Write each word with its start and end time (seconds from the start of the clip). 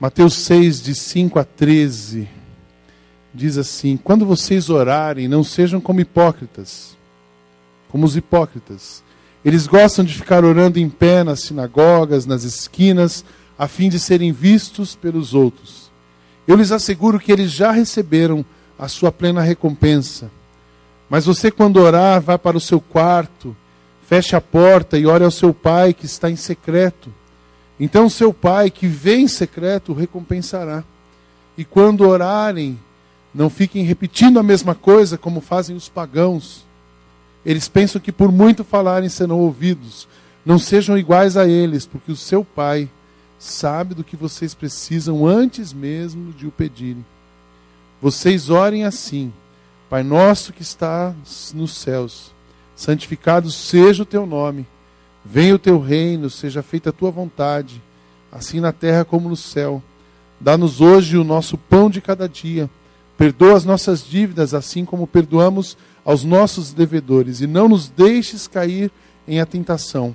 Mateus 0.00 0.32
6, 0.32 0.80
de 0.80 0.94
5 0.94 1.38
a 1.38 1.44
13, 1.44 2.26
diz 3.34 3.58
assim: 3.58 3.98
Quando 3.98 4.24
vocês 4.24 4.70
orarem, 4.70 5.28
não 5.28 5.44
sejam 5.44 5.78
como 5.78 6.00
hipócritas, 6.00 6.96
como 7.90 8.06
os 8.06 8.16
hipócritas. 8.16 9.04
Eles 9.44 9.66
gostam 9.66 10.02
de 10.02 10.14
ficar 10.14 10.42
orando 10.42 10.78
em 10.78 10.88
pé 10.88 11.22
nas 11.22 11.40
sinagogas, 11.40 12.24
nas 12.24 12.44
esquinas, 12.44 13.26
a 13.58 13.68
fim 13.68 13.90
de 13.90 14.00
serem 14.00 14.32
vistos 14.32 14.96
pelos 14.96 15.34
outros. 15.34 15.90
Eu 16.48 16.56
lhes 16.56 16.72
asseguro 16.72 17.20
que 17.20 17.30
eles 17.30 17.50
já 17.52 17.70
receberam 17.70 18.42
a 18.78 18.88
sua 18.88 19.12
plena 19.12 19.42
recompensa. 19.42 20.30
Mas 21.10 21.26
você, 21.26 21.50
quando 21.50 21.76
orar, 21.76 22.22
vá 22.22 22.38
para 22.38 22.56
o 22.56 22.60
seu 22.60 22.80
quarto, 22.80 23.54
feche 24.06 24.34
a 24.34 24.40
porta 24.40 24.96
e 24.96 25.04
ore 25.04 25.24
ao 25.24 25.30
seu 25.30 25.52
pai 25.52 25.92
que 25.92 26.06
está 26.06 26.30
em 26.30 26.36
secreto 26.36 27.19
então 27.80 28.10
seu 28.10 28.32
pai 28.32 28.70
que 28.70 28.86
vem 28.86 29.22
em 29.22 29.28
secreto 29.28 29.92
o 29.92 29.94
recompensará. 29.94 30.84
E 31.56 31.64
quando 31.64 32.06
orarem, 32.06 32.78
não 33.34 33.48
fiquem 33.48 33.82
repetindo 33.84 34.38
a 34.38 34.42
mesma 34.42 34.74
coisa 34.74 35.16
como 35.16 35.40
fazem 35.40 35.74
os 35.74 35.88
pagãos. 35.88 36.66
Eles 37.44 37.68
pensam 37.68 37.98
que 37.98 38.12
por 38.12 38.30
muito 38.30 38.62
falarem 38.62 39.08
serão 39.08 39.38
ouvidos. 39.38 40.06
Não 40.44 40.58
sejam 40.58 40.98
iguais 40.98 41.38
a 41.38 41.48
eles, 41.48 41.86
porque 41.86 42.12
o 42.12 42.16
seu 42.16 42.44
pai 42.44 42.86
sabe 43.38 43.94
do 43.94 44.04
que 44.04 44.14
vocês 44.14 44.52
precisam 44.52 45.26
antes 45.26 45.72
mesmo 45.72 46.32
de 46.34 46.46
o 46.46 46.50
pedirem. 46.50 47.04
Vocês 48.02 48.50
orem 48.50 48.84
assim: 48.84 49.32
Pai 49.88 50.02
nosso 50.02 50.52
que 50.52 50.62
está 50.62 51.14
nos 51.54 51.72
céus, 51.72 52.32
santificado 52.76 53.50
seja 53.50 54.02
o 54.02 54.06
teu 54.06 54.26
nome. 54.26 54.66
Venha 55.24 55.54
o 55.54 55.58
teu 55.58 55.78
reino, 55.78 56.30
seja 56.30 56.62
feita 56.62 56.90
a 56.90 56.92
tua 56.92 57.10
vontade, 57.10 57.82
assim 58.32 58.60
na 58.60 58.72
terra 58.72 59.04
como 59.04 59.28
no 59.28 59.36
céu. 59.36 59.82
Dá-nos 60.40 60.80
hoje 60.80 61.18
o 61.18 61.24
nosso 61.24 61.58
pão 61.58 61.90
de 61.90 62.00
cada 62.00 62.28
dia. 62.28 62.70
Perdoa 63.18 63.54
as 63.54 63.64
nossas 63.64 64.04
dívidas, 64.06 64.54
assim 64.54 64.84
como 64.84 65.06
perdoamos 65.06 65.76
aos 66.04 66.24
nossos 66.24 66.72
devedores. 66.72 67.40
E 67.40 67.46
não 67.46 67.68
nos 67.68 67.88
deixes 67.88 68.48
cair 68.48 68.90
em 69.28 69.40
a 69.40 69.46
tentação, 69.46 70.14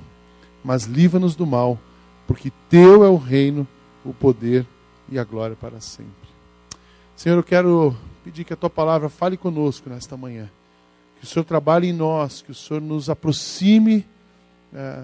mas 0.64 0.86
livra-nos 0.86 1.36
do 1.36 1.46
mal, 1.46 1.78
porque 2.26 2.52
teu 2.70 3.04
é 3.06 3.08
o 3.08 3.18
reino, 3.18 3.68
o 4.04 4.12
poder 4.14 4.66
e 5.08 5.20
a 5.20 5.24
glória 5.24 5.56
para 5.56 5.80
sempre. 5.80 6.12
Senhor, 7.16 7.38
eu 7.38 7.44
quero 7.44 7.96
pedir 8.24 8.44
que 8.44 8.54
a 8.54 8.58
tua 8.58 8.70
palavra 8.70 9.08
fale 9.08 9.38
conosco 9.38 9.90
nesta 9.90 10.18
manhã. 10.18 10.50
Que 11.20 11.26
o 11.26 11.28
Senhor 11.28 11.46
trabalhe 11.46 11.90
em 11.90 11.94
nós, 11.94 12.42
que 12.42 12.52
o 12.52 12.56
Senhor 12.56 12.82
nos 12.82 13.10
aproxime 13.10 14.06
é, 14.76 15.04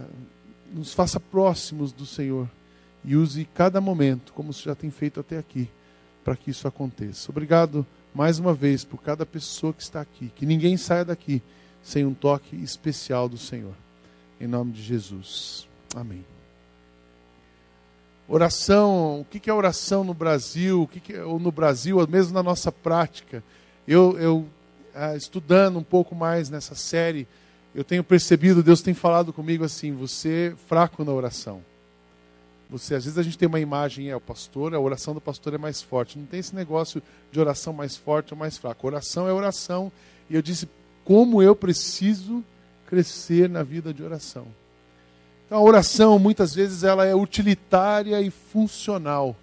nos 0.74 0.94
faça 0.94 1.20
próximos 1.20 1.92
do 1.92 2.06
Senhor 2.06 2.50
e 3.04 3.16
use 3.16 3.48
cada 3.56 3.82
momento, 3.82 4.34
como 4.34 4.54
você 4.54 4.64
já 4.64 4.76
tem 4.76 4.92
feito 4.92 5.20
até 5.20 5.38
aqui, 5.38 5.70
para 6.24 6.36
que 6.36 6.52
isso 6.52 6.68
aconteça. 6.68 7.32
Obrigado 7.32 7.86
mais 8.14 8.38
uma 8.38 8.54
vez 8.54 8.84
por 8.84 9.02
cada 9.02 9.26
pessoa 9.26 9.74
que 9.74 9.82
está 9.82 10.02
aqui. 10.02 10.32
Que 10.36 10.46
ninguém 10.46 10.78
saia 10.78 11.06
daqui 11.06 11.42
sem 11.82 12.06
um 12.06 12.14
toque 12.14 12.56
especial 12.58 13.28
do 13.28 13.38
Senhor. 13.38 13.74
Em 14.40 14.48
nome 14.48 14.72
de 14.72 14.84
Jesus. 14.84 15.68
Amém. 15.96 16.24
Oração, 18.28 19.22
o 19.22 19.26
que 19.26 19.50
é 19.50 19.54
oração 19.54 20.04
no 20.04 20.14
Brasil? 20.14 20.84
O 20.84 20.88
que 20.88 21.14
é, 21.14 21.24
ou 21.24 21.40
no 21.40 21.52
Brasil, 21.52 22.06
mesmo 22.08 22.34
na 22.34 22.44
nossa 22.44 22.72
prática? 22.72 23.44
Eu, 23.88 24.18
eu 24.20 24.48
ah, 24.94 25.16
estudando 25.16 25.80
um 25.80 25.84
pouco 25.84 26.16
mais 26.16 26.50
nessa 26.50 26.76
série 26.76 27.28
eu 27.74 27.84
tenho 27.84 28.04
percebido, 28.04 28.62
Deus 28.62 28.82
tem 28.82 28.94
falado 28.94 29.32
comigo 29.32 29.64
assim: 29.64 29.94
você 29.94 30.54
é 30.54 30.56
fraco 30.68 31.04
na 31.04 31.12
oração. 31.12 31.62
Você, 32.70 32.96
às 32.96 33.04
vezes 33.04 33.20
a 33.20 33.24
gente 33.24 33.38
tem 33.38 33.50
uma 33.50 33.60
imagem, 33.60 34.10
é 34.10 34.16
o 34.16 34.22
pastor, 34.22 34.74
a 34.74 34.80
oração 34.80 35.14
do 35.14 35.20
pastor 35.20 35.54
é 35.54 35.58
mais 35.58 35.82
forte. 35.82 36.18
Não 36.18 36.26
tem 36.26 36.40
esse 36.40 36.56
negócio 36.56 37.04
de 37.30 37.40
oração 37.40 37.74
mais 37.74 37.98
forte 37.98 38.34
ou 38.34 38.40
mais 38.40 38.58
fraca. 38.58 38.88
Oração 38.88 39.28
é 39.28 39.34
oração. 39.34 39.92
E 40.30 40.36
eu 40.36 40.42
disse, 40.42 40.70
como 41.04 41.42
eu 41.44 41.54
preciso 41.54 42.42
crescer 42.88 43.50
na 43.50 43.62
vida 43.62 43.94
de 43.94 44.02
oração. 44.02 44.48
Então 45.46 45.58
a 45.58 45.62
oração, 45.62 46.18
muitas 46.18 46.56
vezes, 46.56 46.84
ela 46.84 47.06
é 47.06 47.14
utilitária 47.14 48.22
e 48.22 48.30
funcional. 48.30 49.36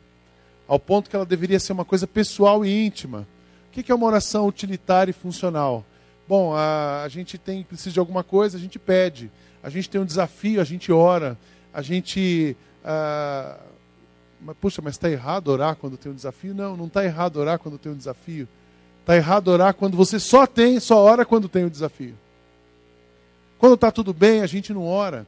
Ao 0.67 0.79
ponto 0.79 1.11
que 1.11 1.17
ela 1.17 1.27
deveria 1.27 1.61
ser 1.61 1.75
uma 1.75 1.85
coisa 1.85 2.07
pessoal 2.07 2.65
e 2.65 2.87
íntima. 2.87 3.27
O 3.69 3.73
que 3.73 3.93
é 3.93 3.95
uma 3.95 4.07
oração 4.07 4.47
utilitária 4.47 5.11
e 5.11 5.15
funcional? 5.15 5.85
Bom, 6.29 6.55
a, 6.55 7.03
a 7.05 7.09
gente 7.09 7.39
tem 7.39 7.63
precisa 7.63 7.95
de 7.95 7.99
alguma 7.99 8.23
coisa, 8.23 8.59
a 8.59 8.61
gente 8.61 8.79
pede. 8.79 9.31
A 9.63 9.71
gente 9.71 9.89
tem 9.89 9.99
um 9.99 10.05
desafio, 10.05 10.61
a 10.61 10.65
gente 10.65 10.93
ora. 10.93 11.39
A 11.73 11.81
gente. 11.81 12.55
Ah, 12.85 13.59
mas, 14.41 14.57
puxa, 14.61 14.83
mas 14.83 14.95
está 14.95 15.11
errado 15.11 15.49
orar 15.49 15.75
quando 15.77 15.97
tem 15.97 16.13
um 16.13 16.15
desafio? 16.15 16.55
Não, 16.55 16.77
não 16.77 16.87
está 16.87 17.03
errado 17.03 17.39
orar 17.39 17.59
quando 17.59 17.79
tem 17.79 17.91
um 17.91 17.97
desafio. 17.97 18.47
Está 19.01 19.17
errado 19.17 19.49
orar 19.49 19.73
quando 19.73 19.97
você 19.97 20.21
só 20.21 20.47
tem, 20.47 20.79
só 20.79 21.03
ora 21.03 21.25
quando 21.25 21.49
tem 21.49 21.65
o 21.65 21.67
um 21.67 21.71
desafio. 21.71 22.15
Quando 23.59 23.75
está 23.75 23.91
tudo 23.91 24.13
bem, 24.13 24.43
a 24.43 24.47
gente 24.47 24.73
não 24.73 24.87
ora. 24.87 25.27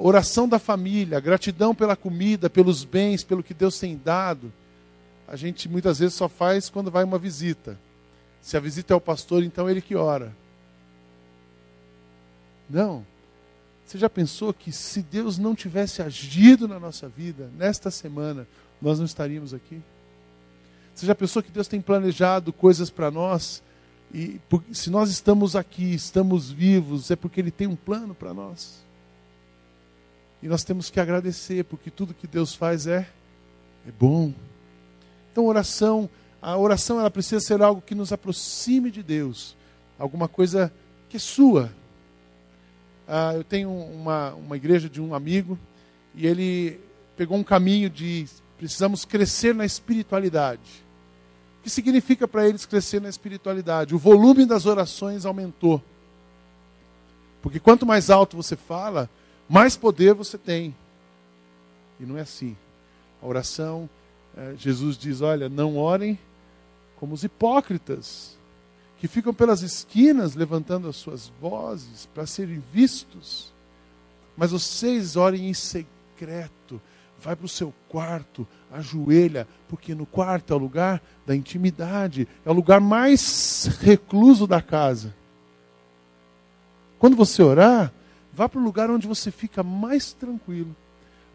Oração 0.00 0.48
da 0.48 0.58
família, 0.58 1.20
gratidão 1.20 1.74
pela 1.74 1.94
comida, 1.94 2.48
pelos 2.48 2.82
bens, 2.84 3.22
pelo 3.22 3.42
que 3.42 3.52
Deus 3.52 3.78
tem 3.78 4.00
dado. 4.02 4.50
A 5.28 5.36
gente 5.36 5.68
muitas 5.68 5.98
vezes 5.98 6.14
só 6.14 6.30
faz 6.30 6.70
quando 6.70 6.90
vai 6.90 7.04
uma 7.04 7.18
visita. 7.18 7.78
Se 8.42 8.56
a 8.56 8.60
visita 8.60 8.94
é 8.94 8.96
o 8.96 9.00
pastor, 9.00 9.42
então 9.42 9.68
é 9.68 9.72
ele 9.72 9.82
que 9.82 9.94
ora. 9.94 10.34
Não. 12.68 13.04
Você 13.84 13.96
já 13.96 14.10
pensou 14.10 14.52
que 14.52 14.70
se 14.70 15.00
Deus 15.02 15.38
não 15.38 15.54
tivesse 15.54 16.02
agido 16.02 16.68
na 16.68 16.78
nossa 16.78 17.08
vida 17.08 17.50
nesta 17.56 17.90
semana, 17.90 18.46
nós 18.80 18.98
não 18.98 19.06
estaríamos 19.06 19.54
aqui? 19.54 19.80
Você 20.94 21.06
já 21.06 21.14
pensou 21.14 21.42
que 21.42 21.50
Deus 21.50 21.68
tem 21.68 21.80
planejado 21.80 22.52
coisas 22.52 22.90
para 22.90 23.10
nós? 23.10 23.62
E 24.12 24.40
se 24.72 24.90
nós 24.90 25.10
estamos 25.10 25.54
aqui, 25.54 25.94
estamos 25.94 26.50
vivos, 26.50 27.10
é 27.10 27.16
porque 27.16 27.40
Ele 27.40 27.50
tem 27.50 27.66
um 27.66 27.76
plano 27.76 28.14
para 28.14 28.34
nós. 28.34 28.82
E 30.42 30.48
nós 30.48 30.64
temos 30.64 30.90
que 30.90 31.00
agradecer, 31.00 31.64
porque 31.64 31.90
tudo 31.90 32.14
que 32.14 32.26
Deus 32.26 32.54
faz 32.54 32.86
é, 32.86 33.08
é 33.86 33.90
bom. 33.90 34.32
Então, 35.30 35.46
oração 35.46 36.08
a 36.40 36.56
oração 36.56 37.00
ela 37.00 37.10
precisa 37.10 37.40
ser 37.40 37.60
algo 37.60 37.82
que 37.82 37.94
nos 37.94 38.12
aproxime 38.12 38.90
de 38.90 39.02
Deus, 39.02 39.56
alguma 39.98 40.28
coisa 40.28 40.72
que 41.08 41.16
é 41.16 41.20
sua. 41.20 41.72
Ah, 43.06 43.32
eu 43.34 43.42
tenho 43.42 43.70
uma, 43.70 44.34
uma 44.34 44.56
igreja 44.56 44.88
de 44.88 45.00
um 45.00 45.14
amigo 45.14 45.58
e 46.14 46.26
ele 46.26 46.80
pegou 47.16 47.36
um 47.36 47.44
caminho 47.44 47.90
de 47.90 48.26
precisamos 48.56 49.04
crescer 49.04 49.54
na 49.54 49.64
espiritualidade. 49.64 50.84
O 51.58 51.62
que 51.62 51.70
significa 51.70 52.28
para 52.28 52.48
eles 52.48 52.66
crescer 52.66 53.00
na 53.00 53.08
espiritualidade? 53.08 53.94
O 53.94 53.98
volume 53.98 54.46
das 54.46 54.66
orações 54.66 55.24
aumentou. 55.24 55.82
Porque 57.42 57.58
quanto 57.58 57.86
mais 57.86 58.10
alto 58.10 58.36
você 58.36 58.56
fala, 58.56 59.08
mais 59.48 59.76
poder 59.76 60.14
você 60.14 60.36
tem. 60.36 60.74
E 61.98 62.04
não 62.04 62.16
é 62.16 62.20
assim. 62.20 62.56
A 63.22 63.26
oração, 63.26 63.88
eh, 64.36 64.54
Jesus 64.56 64.96
diz: 64.96 65.20
olha, 65.20 65.48
não 65.48 65.76
orem 65.76 66.18
como 66.98 67.14
os 67.14 67.24
hipócritas, 67.24 68.36
que 68.98 69.06
ficam 69.06 69.32
pelas 69.32 69.62
esquinas 69.62 70.34
levantando 70.34 70.88
as 70.88 70.96
suas 70.96 71.30
vozes 71.40 72.06
para 72.06 72.26
serem 72.26 72.62
vistos. 72.72 73.52
Mas 74.36 74.50
vocês 74.50 75.16
orem 75.16 75.48
em 75.48 75.54
secreto, 75.54 76.80
vai 77.20 77.36
para 77.36 77.46
o 77.46 77.48
seu 77.48 77.72
quarto, 77.88 78.46
ajoelha, 78.70 79.46
porque 79.68 79.94
no 79.94 80.04
quarto 80.04 80.52
é 80.52 80.56
o 80.56 80.58
lugar 80.58 81.00
da 81.24 81.34
intimidade, 81.34 82.26
é 82.44 82.50
o 82.50 82.54
lugar 82.54 82.80
mais 82.80 83.66
recluso 83.80 84.46
da 84.46 84.60
casa. 84.60 85.14
Quando 86.98 87.16
você 87.16 87.42
orar, 87.42 87.92
vá 88.32 88.48
para 88.48 88.60
o 88.60 88.64
lugar 88.64 88.90
onde 88.90 89.06
você 89.06 89.30
fica 89.30 89.62
mais 89.62 90.12
tranquilo. 90.12 90.74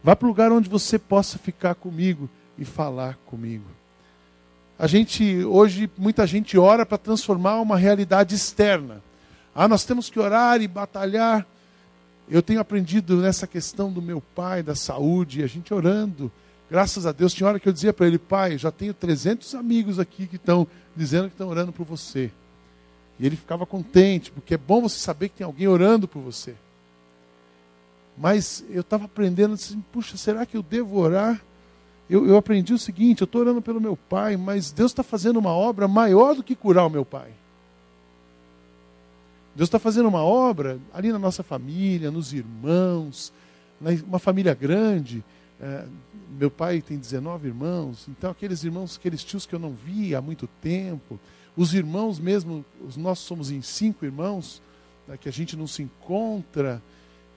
Vá 0.03 0.13
para 0.13 0.25
o 0.25 0.29
lugar 0.29 0.51
onde 0.51 0.69
você 0.69 0.99
possa 0.99 1.37
ficar 1.37 1.75
comigo 1.75 2.29
e 2.57 2.65
falar 2.65 3.17
comigo. 3.25 3.65
A 4.77 4.87
gente, 4.87 5.43
hoje, 5.45 5.89
muita 5.97 6.25
gente 6.25 6.57
ora 6.57 6.85
para 6.85 6.97
transformar 6.97 7.61
uma 7.61 7.77
realidade 7.77 8.35
externa. 8.35 9.01
Ah, 9.53 9.67
nós 9.67 9.85
temos 9.85 10.09
que 10.09 10.19
orar 10.19 10.61
e 10.61 10.67
batalhar. 10.67 11.45
Eu 12.29 12.41
tenho 12.41 12.59
aprendido 12.59 13.17
nessa 13.17 13.45
questão 13.45 13.91
do 13.91 14.01
meu 14.01 14.19
pai, 14.19 14.63
da 14.63 14.75
saúde, 14.75 15.43
a 15.43 15.47
gente 15.47 15.73
orando. 15.73 16.31
Graças 16.71 17.05
a 17.05 17.11
Deus, 17.11 17.33
tinha 17.33 17.47
hora 17.47 17.59
que 17.59 17.69
eu 17.69 17.73
dizia 17.73 17.93
para 17.93 18.07
ele, 18.07 18.17
pai, 18.17 18.57
já 18.57 18.71
tenho 18.71 18.93
300 18.93 19.53
amigos 19.53 19.99
aqui 19.99 20.25
que 20.25 20.37
estão 20.37 20.67
dizendo 20.95 21.27
que 21.27 21.35
estão 21.35 21.49
orando 21.49 21.71
por 21.71 21.85
você. 21.85 22.31
E 23.19 23.25
ele 23.25 23.35
ficava 23.35 23.65
contente, 23.65 24.31
porque 24.31 24.55
é 24.55 24.57
bom 24.57 24.81
você 24.81 24.97
saber 24.97 25.29
que 25.29 25.35
tem 25.35 25.45
alguém 25.45 25.67
orando 25.67 26.07
por 26.07 26.19
você. 26.19 26.55
Mas 28.17 28.63
eu 28.69 28.81
estava 28.81 29.05
aprendendo 29.05 29.53
assim, 29.53 29.83
puxa, 29.91 30.17
será 30.17 30.45
que 30.45 30.57
eu 30.57 30.63
devo 30.63 30.97
orar? 30.97 31.41
Eu, 32.09 32.27
eu 32.27 32.37
aprendi 32.37 32.73
o 32.73 32.79
seguinte: 32.79 33.21
eu 33.21 33.25
estou 33.25 33.41
orando 33.41 33.61
pelo 33.61 33.81
meu 33.81 33.95
pai, 33.95 34.37
mas 34.37 34.71
Deus 34.71 34.91
está 34.91 35.03
fazendo 35.03 35.37
uma 35.37 35.51
obra 35.51 35.87
maior 35.87 36.35
do 36.35 36.43
que 36.43 36.55
curar 36.55 36.85
o 36.85 36.89
meu 36.89 37.05
pai. 37.05 37.31
Deus 39.55 39.67
está 39.67 39.77
fazendo 39.77 40.09
uma 40.09 40.23
obra 40.23 40.79
ali 40.93 41.11
na 41.11 41.19
nossa 41.19 41.43
família, 41.43 42.09
nos 42.09 42.33
irmãos, 42.33 43.31
uma 44.07 44.19
família 44.19 44.53
grande. 44.53 45.23
É, 45.61 45.85
meu 46.37 46.49
pai 46.49 46.81
tem 46.81 46.97
19 46.97 47.47
irmãos, 47.47 48.07
então 48.09 48.31
aqueles 48.31 48.63
irmãos, 48.63 48.97
aqueles 48.97 49.23
tios 49.23 49.45
que 49.45 49.53
eu 49.53 49.59
não 49.59 49.71
vi 49.71 50.15
há 50.15 50.21
muito 50.21 50.47
tempo, 50.61 51.19
os 51.55 51.73
irmãos 51.73 52.19
mesmo, 52.19 52.65
nós 52.97 53.19
somos 53.19 53.51
em 53.51 53.61
cinco 53.61 54.03
irmãos, 54.03 54.61
né, 55.07 55.15
que 55.17 55.29
a 55.29 55.31
gente 55.31 55.55
não 55.55 55.67
se 55.67 55.83
encontra. 55.83 56.81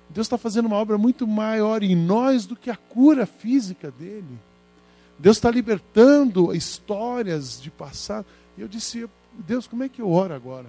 Deus 0.08 0.26
está 0.26 0.38
fazendo 0.38 0.66
uma 0.66 0.76
obra 0.76 0.96
muito 0.96 1.26
maior 1.26 1.82
em 1.82 1.94
nós 1.94 2.46
do 2.46 2.56
que 2.56 2.70
a 2.70 2.76
cura 2.76 3.26
física 3.26 3.90
dele. 3.90 4.38
Deus 5.18 5.36
está 5.36 5.50
libertando 5.50 6.54
histórias 6.54 7.60
de 7.60 7.70
passado. 7.70 8.26
E 8.56 8.60
eu 8.60 8.68
disse, 8.68 9.08
Deus, 9.32 9.66
como 9.66 9.82
é 9.82 9.88
que 9.88 10.00
eu 10.00 10.10
oro 10.10 10.34
agora? 10.34 10.66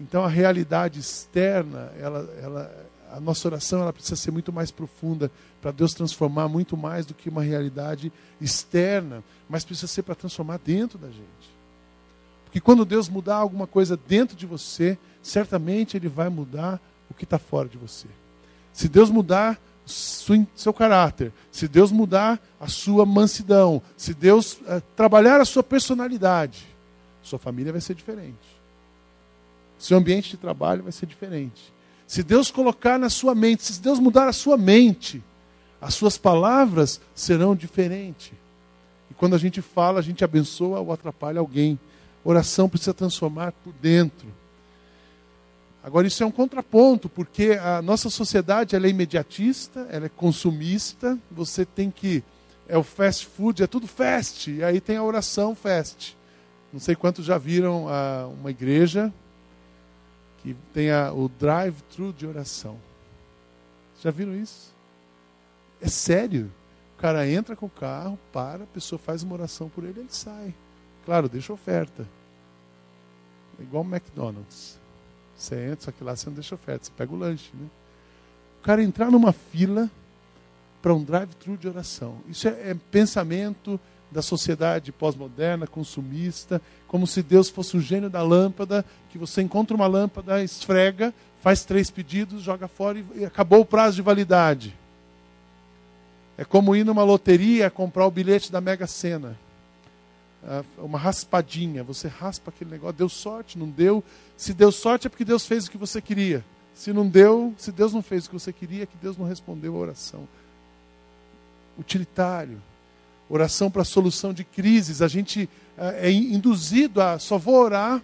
Então 0.00 0.24
a 0.24 0.28
realidade 0.28 1.00
externa, 1.00 1.92
ela, 1.98 2.28
ela, 2.42 2.86
a 3.12 3.20
nossa 3.20 3.46
oração 3.48 3.80
ela 3.80 3.92
precisa 3.92 4.16
ser 4.16 4.30
muito 4.30 4.52
mais 4.52 4.70
profunda 4.70 5.30
para 5.62 5.70
Deus 5.70 5.94
transformar 5.94 6.48
muito 6.48 6.76
mais 6.76 7.06
do 7.06 7.14
que 7.14 7.28
uma 7.28 7.42
realidade 7.42 8.12
externa, 8.40 9.22
mas 9.48 9.64
precisa 9.64 9.86
ser 9.86 10.02
para 10.02 10.14
transformar 10.14 10.58
dentro 10.58 10.98
da 10.98 11.08
gente. 11.08 11.54
Porque 12.44 12.60
quando 12.60 12.84
Deus 12.84 13.08
mudar 13.08 13.36
alguma 13.36 13.66
coisa 13.66 13.96
dentro 13.96 14.36
de 14.36 14.46
você, 14.46 14.98
certamente 15.22 15.96
Ele 15.96 16.08
vai 16.08 16.28
mudar 16.28 16.80
o 17.10 17.14
que 17.14 17.24
está 17.24 17.38
fora 17.38 17.68
de 17.68 17.78
você. 17.78 18.06
Se 18.72 18.88
Deus 18.88 19.10
mudar 19.10 19.58
seu 19.86 20.72
caráter, 20.72 21.32
se 21.52 21.68
Deus 21.68 21.92
mudar 21.92 22.40
a 22.58 22.66
sua 22.68 23.04
mansidão, 23.04 23.82
se 23.96 24.14
Deus 24.14 24.54
uh, 24.54 24.82
trabalhar 24.96 25.40
a 25.40 25.44
sua 25.44 25.62
personalidade, 25.62 26.66
sua 27.22 27.38
família 27.38 27.72
vai 27.72 27.80
ser 27.80 27.94
diferente. 27.94 28.54
Seu 29.78 29.98
ambiente 29.98 30.30
de 30.30 30.36
trabalho 30.36 30.82
vai 30.82 30.92
ser 30.92 31.06
diferente. 31.06 31.72
Se 32.06 32.22
Deus 32.22 32.50
colocar 32.50 32.98
na 32.98 33.10
sua 33.10 33.34
mente, 33.34 33.64
se 33.64 33.80
Deus 33.80 33.98
mudar 33.98 34.28
a 34.28 34.32
sua 34.32 34.56
mente, 34.56 35.22
as 35.80 35.94
suas 35.94 36.16
palavras 36.16 37.00
serão 37.14 37.54
diferentes. 37.54 38.32
E 39.10 39.14
quando 39.14 39.34
a 39.34 39.38
gente 39.38 39.60
fala, 39.60 39.98
a 39.98 40.02
gente 40.02 40.24
abençoa 40.24 40.80
ou 40.80 40.92
atrapalha 40.92 41.40
alguém. 41.40 41.78
Oração 42.24 42.68
precisa 42.68 42.94
transformar 42.94 43.52
por 43.52 43.72
dentro. 43.74 44.26
Agora, 45.84 46.06
isso 46.06 46.22
é 46.22 46.26
um 46.26 46.30
contraponto, 46.30 47.10
porque 47.10 47.60
a 47.62 47.82
nossa 47.82 48.08
sociedade 48.08 48.74
ela 48.74 48.86
é 48.86 48.88
imediatista, 48.88 49.86
ela 49.90 50.06
é 50.06 50.08
consumista, 50.08 51.18
você 51.30 51.66
tem 51.66 51.90
que. 51.90 52.24
É 52.66 52.78
o 52.78 52.82
fast 52.82 53.26
food, 53.26 53.62
é 53.62 53.66
tudo 53.66 53.86
fast, 53.86 54.50
e 54.50 54.64
aí 54.64 54.80
tem 54.80 54.96
a 54.96 55.02
oração 55.02 55.54
fast. 55.54 56.16
Não 56.72 56.80
sei 56.80 56.96
quantos 56.96 57.26
já 57.26 57.36
viram 57.36 57.86
a, 57.86 58.26
uma 58.28 58.50
igreja 58.50 59.12
que 60.42 60.56
tem 60.72 60.90
a, 60.90 61.12
o 61.12 61.28
drive-thru 61.28 62.14
de 62.14 62.26
oração. 62.26 62.78
Já 64.02 64.10
viram 64.10 64.34
isso? 64.34 64.74
É 65.82 65.88
sério. 65.88 66.50
O 66.96 67.00
cara 67.02 67.28
entra 67.28 67.54
com 67.54 67.66
o 67.66 67.70
carro, 67.70 68.18
para, 68.32 68.64
a 68.64 68.68
pessoa 68.68 68.98
faz 68.98 69.22
uma 69.22 69.34
oração 69.34 69.68
por 69.68 69.84
ele, 69.84 70.00
ele 70.00 70.08
sai. 70.08 70.54
Claro, 71.04 71.28
deixa 71.28 71.52
oferta. 71.52 72.08
É 73.60 73.62
igual 73.62 73.84
o 73.84 73.86
McDonald's. 73.86 74.82
Você 75.36 75.54
entra, 75.66 75.86
só 75.86 75.92
que 75.92 76.04
lá 76.04 76.14
você 76.14 76.26
não 76.28 76.34
deixa 76.34 76.54
oferta, 76.54 76.86
você 76.86 76.92
pega 76.96 77.12
o 77.12 77.18
lanche. 77.18 77.50
Né? 77.54 77.66
O 78.60 78.64
cara 78.64 78.82
entrar 78.82 79.10
numa 79.10 79.32
fila 79.32 79.90
para 80.80 80.94
um 80.94 81.02
drive-thru 81.02 81.56
de 81.56 81.68
oração. 81.68 82.18
Isso 82.28 82.46
é, 82.46 82.70
é 82.70 82.76
pensamento 82.90 83.80
da 84.10 84.22
sociedade 84.22 84.92
pós-moderna, 84.92 85.66
consumista, 85.66 86.62
como 86.86 87.06
se 87.06 87.22
Deus 87.22 87.48
fosse 87.48 87.76
o 87.76 87.80
gênio 87.80 88.08
da 88.08 88.22
lâmpada, 88.22 88.84
que 89.10 89.18
você 89.18 89.42
encontra 89.42 89.76
uma 89.76 89.86
lâmpada, 89.86 90.42
esfrega, 90.42 91.12
faz 91.42 91.64
três 91.64 91.90
pedidos, 91.90 92.42
joga 92.42 92.68
fora 92.68 92.98
e, 92.98 93.04
e 93.16 93.24
acabou 93.24 93.60
o 93.60 93.66
prazo 93.66 93.96
de 93.96 94.02
validade. 94.02 94.74
É 96.36 96.44
como 96.44 96.74
ir 96.74 96.84
numa 96.84 97.04
loteria 97.04 97.70
comprar 97.70 98.06
o 98.06 98.10
bilhete 98.10 98.50
da 98.50 98.60
Mega 98.60 98.86
Sena. 98.86 99.36
Ah, 100.46 100.62
uma 100.78 100.98
raspadinha, 100.98 101.82
você 101.82 102.06
raspa 102.06 102.50
aquele 102.50 102.70
negócio, 102.70 102.96
deu 102.96 103.08
sorte, 103.08 103.58
não 103.58 103.68
deu. 103.68 104.04
Se 104.36 104.52
deu 104.52 104.70
sorte 104.70 105.06
é 105.06 105.10
porque 105.10 105.24
Deus 105.24 105.46
fez 105.46 105.66
o 105.66 105.70
que 105.70 105.78
você 105.78 106.02
queria. 106.02 106.44
Se 106.74 106.92
não 106.92 107.08
deu, 107.08 107.54
se 107.56 107.72
Deus 107.72 107.92
não 107.94 108.02
fez 108.02 108.26
o 108.26 108.30
que 108.30 108.34
você 108.34 108.52
queria, 108.52 108.82
é 108.82 108.86
que 108.86 108.96
Deus 108.96 109.16
não 109.16 109.26
respondeu 109.26 109.74
a 109.74 109.78
oração. 109.78 110.28
Utilitário. 111.78 112.60
Oração 113.28 113.70
para 113.70 113.84
solução 113.84 114.34
de 114.34 114.44
crises. 114.44 115.00
A 115.00 115.08
gente 115.08 115.48
ah, 115.78 115.92
é 115.94 116.10
induzido 116.10 117.00
a 117.00 117.18
só 117.18 117.38
vou 117.38 117.54
orar. 117.54 118.02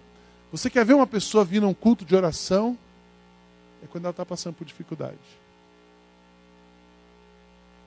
Você 0.51 0.69
quer 0.69 0.83
ver 0.83 0.95
uma 0.95 1.07
pessoa 1.07 1.45
vir 1.45 1.61
num 1.61 1.73
culto 1.73 2.03
de 2.03 2.15
oração? 2.15 2.77
É 3.83 3.87
quando 3.87 4.05
ela 4.05 4.11
está 4.11 4.25
passando 4.25 4.55
por 4.55 4.65
dificuldade. 4.65 5.17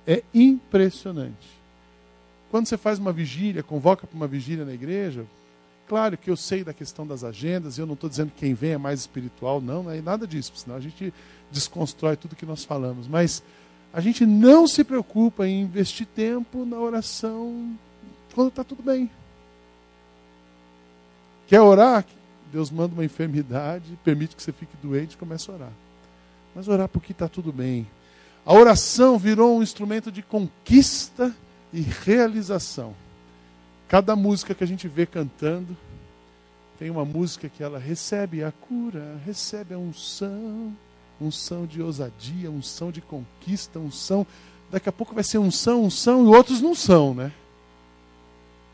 É 0.06 0.23
impressionante. 0.33 1.63
Quando 2.55 2.69
você 2.69 2.79
faz 2.79 3.01
uma 3.01 3.12
vigília, 3.12 3.65
convoca 3.65 4.06
para 4.06 4.17
uma 4.17 4.29
vigília 4.29 4.65
na 4.65 4.73
igreja, 4.73 5.27
claro 5.89 6.17
que 6.17 6.31
eu 6.31 6.37
sei 6.37 6.62
da 6.62 6.73
questão 6.73 7.05
das 7.05 7.25
agendas, 7.25 7.77
e 7.77 7.81
eu 7.81 7.85
não 7.85 7.95
estou 7.95 8.09
dizendo 8.09 8.31
que 8.31 8.39
quem 8.39 8.55
vem 8.55 8.75
é 8.75 8.79
mais 8.79 9.01
espiritual, 9.01 9.61
não, 9.61 9.83
não 9.83 9.91
é 9.91 10.01
nada 10.01 10.25
disso, 10.25 10.53
senão 10.55 10.77
a 10.77 10.81
gente 10.81 11.12
desconstrói 11.51 12.17
tudo 12.17 12.37
que 12.37 12.47
nós 12.47 12.62
falamos. 12.65 13.09
Mas 13.09 13.43
a 13.93 14.01
gente 14.01 14.25
não 14.25 14.69
se 14.69 14.85
preocupa 14.85 15.49
em 15.49 15.62
investir 15.62 16.06
tempo 16.06 16.65
na 16.65 16.79
oração 16.79 17.77
quando 18.33 18.51
está 18.51 18.62
tudo 18.62 18.85
bem. 18.85 19.11
Quer 21.49 21.61
orar? 21.61 22.06
Deus 22.53 22.71
manda 22.71 22.95
uma 22.95 23.05
enfermidade, 23.05 23.99
permite 24.05 24.37
que 24.37 24.43
você 24.45 24.53
fique 24.53 24.77
doente 24.81 25.15
e 25.15 25.17
comece 25.17 25.51
a 25.51 25.55
orar. 25.55 25.73
Mas 26.55 26.69
orar 26.69 26.87
porque 26.87 27.11
está 27.11 27.27
tudo 27.27 27.53
bem. 27.53 27.85
A 28.47 28.55
oração 28.55 29.19
virou 29.19 29.59
um 29.59 29.62
instrumento 29.65 30.12
de 30.12 30.23
conquista 30.23 31.35
e 31.75 31.81
realização. 31.81 32.94
Cada 33.88 34.15
música 34.15 34.55
que 34.55 34.62
a 34.62 34.67
gente 34.67 34.87
vê 34.87 35.05
cantando, 35.05 35.76
tem 36.79 36.88
uma 36.88 37.05
música 37.05 37.49
que 37.49 37.62
ela 37.62 37.81
recebe 37.81 38.44
a 38.44 38.53
cura, 38.53 39.21
recebe 39.26 39.75
a 39.75 39.79
unção, 39.79 40.73
unção 41.21 41.67
de 41.67 41.82
ousadia, 41.82 42.49
unção 42.50 42.93
de 42.93 43.00
conquista, 43.00 43.81
unção. 43.81 44.25
Daqui 44.71 44.88
a 44.88 44.93
pouco 44.93 45.15
vai 45.15 45.25
ser 45.25 45.38
unção, 45.38 45.82
unção, 45.82 46.25
e 46.25 46.29
outros 46.29 46.61
não 46.61 46.76
são, 46.76 47.12
né? 47.12 47.32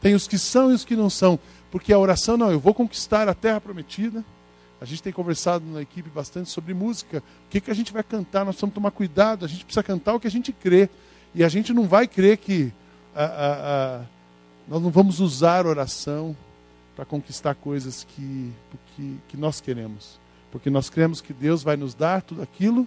Tem 0.00 0.14
os 0.14 0.29
que 0.29 0.38
são 0.38 0.70
e 0.70 0.75
os 0.75 0.85
que 0.85 0.94
não 0.94 1.08
são. 1.08 1.38
Porque 1.70 1.93
a 1.93 1.99
oração, 1.99 2.37
não, 2.37 2.50
eu 2.50 2.61
vou 2.61 2.75
conquistar 2.75 3.29
a 3.29 3.35
terra 3.35 3.61
prometida. 3.61 4.23
A 4.81 4.85
gente 4.85 5.03
tem 5.03 5.12
conversado 5.12 5.64
na 5.64 5.81
equipe 5.81 6.08
bastante 6.08 6.50
sobre 6.50 6.75
música. 6.75 7.23
O 7.46 7.50
que, 7.50 7.61
que 7.61 7.70
a 7.70 7.75
gente 7.75 7.93
vai 7.93 8.03
cantar? 8.03 8.41
Nós 8.44 8.55
precisamos 8.55 8.75
tomar 8.75 8.91
cuidado. 8.91 9.44
A 9.44 9.49
gente 9.49 9.64
precisa 9.64 9.82
cantar 9.82 10.14
o 10.14 10.20
que 10.20 10.26
a 10.26 10.31
gente 10.31 10.53
crê. 10.53 10.88
E 11.35 11.44
a 11.44 11.49
gente 11.49 11.73
não 11.73 11.87
vai 11.87 12.06
crer 12.08 12.38
que 12.38 12.73
nós 14.68 14.82
não 14.82 14.90
vamos 14.90 15.20
usar 15.20 15.67
oração 15.67 16.36
para 16.94 17.05
conquistar 17.05 17.55
coisas 17.55 18.05
que, 18.05 18.52
que, 18.94 19.19
que 19.29 19.36
nós 19.36 19.60
queremos. 19.60 20.20
Porque 20.52 20.69
nós 20.69 20.90
cremos 20.90 21.20
que 21.20 21.32
Deus 21.32 21.62
vai 21.62 21.76
nos 21.76 21.94
dar 21.94 22.22
tudo 22.22 22.43
aquilo 22.43 22.86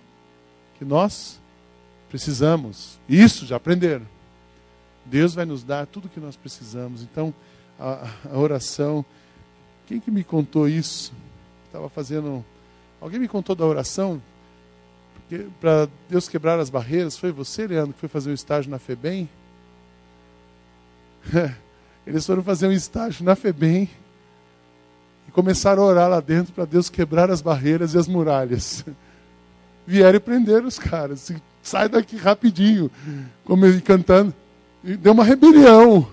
que 0.77 0.85
nós 0.85 1.39
precisamos. 2.09 2.99
Isso, 3.07 3.45
já 3.45 3.55
aprenderam. 3.55 4.05
Deus 5.05 5.33
vai 5.33 5.45
nos 5.45 5.63
dar 5.63 5.87
tudo 5.87 6.09
que 6.09 6.19
nós 6.19 6.35
precisamos. 6.35 7.01
Então, 7.01 7.33
a, 7.79 8.07
a 8.31 8.37
oração. 8.37 9.05
Quem 9.87 9.99
que 9.99 10.11
me 10.11 10.23
contou 10.23 10.67
isso? 10.67 11.13
Estava 11.65 11.89
fazendo. 11.89 12.45
Alguém 13.01 13.19
me 13.19 13.27
contou 13.27 13.55
da 13.55 13.65
oração? 13.65 14.21
Para 15.59 15.89
Deus 16.09 16.29
quebrar 16.29 16.59
as 16.59 16.69
barreiras. 16.69 17.17
Foi 17.17 17.31
você, 17.31 17.65
Leandro, 17.65 17.93
que 17.93 17.99
foi 17.99 18.09
fazer 18.09 18.31
o 18.31 18.33
estágio 18.33 18.69
na 18.69 18.79
FEBEM? 18.79 19.27
Eles 22.05 22.25
foram 22.25 22.43
fazer 22.43 22.67
um 22.67 22.71
estágio 22.71 23.23
na 23.23 23.35
FEBEM 23.35 23.89
e 25.27 25.31
começaram 25.31 25.83
a 25.83 25.85
orar 25.85 26.09
lá 26.09 26.19
dentro 26.19 26.53
para 26.53 26.65
Deus 26.65 26.89
quebrar 26.89 27.31
as 27.31 27.41
barreiras 27.41 27.93
e 27.93 27.97
as 27.97 28.07
muralhas. 28.07 28.85
Vieram 29.87 30.17
e 30.17 30.19
prenderam 30.19 30.67
os 30.67 30.79
caras. 30.79 31.31
Sai 31.61 31.87
daqui 31.87 32.17
rapidinho. 32.17 32.89
Como 33.45 33.65
ele 33.65 33.81
cantando. 33.81 34.33
E 34.83 34.95
deu 34.97 35.13
uma 35.13 35.23
rebelião. 35.23 36.07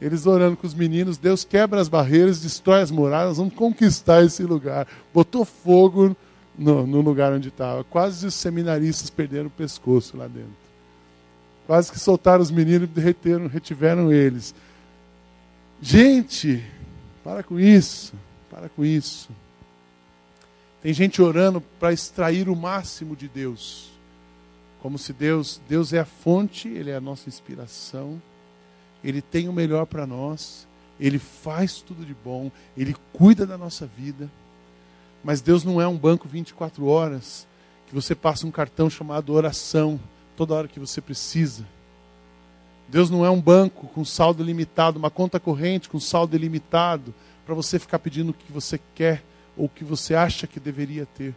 Eles 0.00 0.26
orando 0.26 0.56
com 0.56 0.66
os 0.66 0.74
meninos, 0.74 1.16
Deus 1.16 1.44
quebra 1.44 1.80
as 1.80 1.88
barreiras, 1.88 2.40
destrói 2.40 2.82
as 2.82 2.90
muralhas, 2.90 3.36
vamos 3.36 3.54
conquistar 3.54 4.24
esse 4.24 4.42
lugar. 4.42 4.84
Botou 5.14 5.44
fogo 5.44 6.16
no, 6.58 6.84
no 6.84 7.00
lugar 7.00 7.32
onde 7.32 7.48
estava. 7.48 7.84
Quase 7.84 8.26
os 8.26 8.34
seminaristas 8.34 9.10
perderam 9.10 9.46
o 9.46 9.50
pescoço 9.50 10.16
lá 10.16 10.26
dentro. 10.26 10.50
Quase 11.72 11.90
que 11.90 11.98
soltaram 11.98 12.42
os 12.42 12.50
meninos 12.50 12.86
e 12.86 12.92
derreteram, 12.92 13.46
retiveram 13.46 14.12
eles. 14.12 14.54
Gente, 15.80 16.62
para 17.24 17.42
com 17.42 17.58
isso, 17.58 18.12
para 18.50 18.68
com 18.68 18.84
isso. 18.84 19.30
Tem 20.82 20.92
gente 20.92 21.22
orando 21.22 21.62
para 21.80 21.90
extrair 21.90 22.46
o 22.46 22.54
máximo 22.54 23.16
de 23.16 23.26
Deus. 23.26 23.90
Como 24.82 24.98
se 24.98 25.14
Deus, 25.14 25.62
Deus 25.66 25.94
é 25.94 26.00
a 26.00 26.04
fonte, 26.04 26.68
ele 26.68 26.90
é 26.90 26.96
a 26.96 27.00
nossa 27.00 27.30
inspiração. 27.30 28.20
Ele 29.02 29.22
tem 29.22 29.48
o 29.48 29.52
melhor 29.54 29.86
para 29.86 30.06
nós, 30.06 30.68
ele 31.00 31.18
faz 31.18 31.80
tudo 31.80 32.04
de 32.04 32.12
bom, 32.12 32.52
ele 32.76 32.94
cuida 33.14 33.46
da 33.46 33.56
nossa 33.56 33.86
vida. 33.86 34.30
Mas 35.24 35.40
Deus 35.40 35.64
não 35.64 35.80
é 35.80 35.88
um 35.88 35.96
banco 35.96 36.28
24 36.28 36.84
horas 36.84 37.48
que 37.86 37.94
você 37.94 38.14
passa 38.14 38.46
um 38.46 38.50
cartão 38.50 38.90
chamado 38.90 39.32
oração 39.32 39.98
toda 40.42 40.54
hora 40.54 40.66
que 40.66 40.80
você 40.80 41.00
precisa. 41.00 41.64
Deus 42.88 43.08
não 43.08 43.24
é 43.24 43.30
um 43.30 43.40
banco 43.40 43.86
com 43.86 44.04
saldo 44.04 44.42
limitado, 44.42 44.98
uma 44.98 45.08
conta 45.08 45.38
corrente 45.38 45.88
com 45.88 46.00
saldo 46.00 46.34
ilimitado, 46.34 47.14
para 47.46 47.54
você 47.54 47.78
ficar 47.78 48.00
pedindo 48.00 48.30
o 48.30 48.34
que 48.34 48.52
você 48.52 48.80
quer 48.92 49.22
ou 49.56 49.66
o 49.66 49.68
que 49.68 49.84
você 49.84 50.16
acha 50.16 50.48
que 50.48 50.58
deveria 50.58 51.06
ter. 51.06 51.32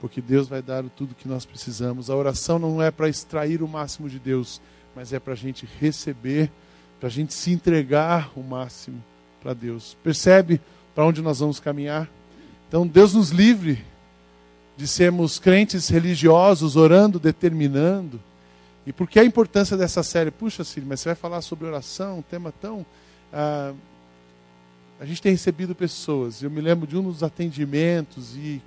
Porque 0.00 0.20
Deus 0.20 0.48
vai 0.48 0.60
dar 0.60 0.82
tudo 0.96 1.14
que 1.14 1.28
nós 1.28 1.46
precisamos. 1.46 2.10
A 2.10 2.16
oração 2.16 2.58
não 2.58 2.82
é 2.82 2.90
para 2.90 3.08
extrair 3.08 3.62
o 3.62 3.68
máximo 3.68 4.08
de 4.08 4.18
Deus, 4.18 4.60
mas 4.96 5.12
é 5.12 5.20
para 5.20 5.34
a 5.34 5.36
gente 5.36 5.68
receber, 5.78 6.50
para 6.98 7.08
a 7.08 7.12
gente 7.12 7.32
se 7.32 7.52
entregar 7.52 8.32
o 8.34 8.42
máximo 8.42 9.00
para 9.40 9.54
Deus. 9.54 9.96
Percebe 10.02 10.60
para 10.96 11.06
onde 11.06 11.22
nós 11.22 11.38
vamos 11.38 11.60
caminhar? 11.60 12.10
Então, 12.68 12.84
Deus 12.84 13.14
nos 13.14 13.30
livre 13.30 13.84
de 14.82 14.88
sermos 14.88 15.38
crentes 15.38 15.88
religiosos, 15.88 16.74
orando, 16.74 17.20
determinando. 17.20 18.20
E 18.84 18.92
por 18.92 19.08
que 19.08 19.20
a 19.20 19.24
importância 19.24 19.76
dessa 19.76 20.02
série? 20.02 20.32
Puxa, 20.32 20.64
Cílio, 20.64 20.88
mas 20.88 20.98
você 20.98 21.10
vai 21.10 21.14
falar 21.14 21.40
sobre 21.40 21.68
oração, 21.68 22.18
um 22.18 22.22
tema 22.22 22.52
tão. 22.60 22.84
Ah, 23.32 23.72
a 24.98 25.06
gente 25.06 25.22
tem 25.22 25.30
recebido 25.30 25.72
pessoas, 25.72 26.42
eu 26.42 26.50
me 26.50 26.60
lembro 26.60 26.84
de 26.84 26.96
um 26.96 27.02
dos 27.04 27.22
atendimentos 27.22 28.34
e 28.34 28.60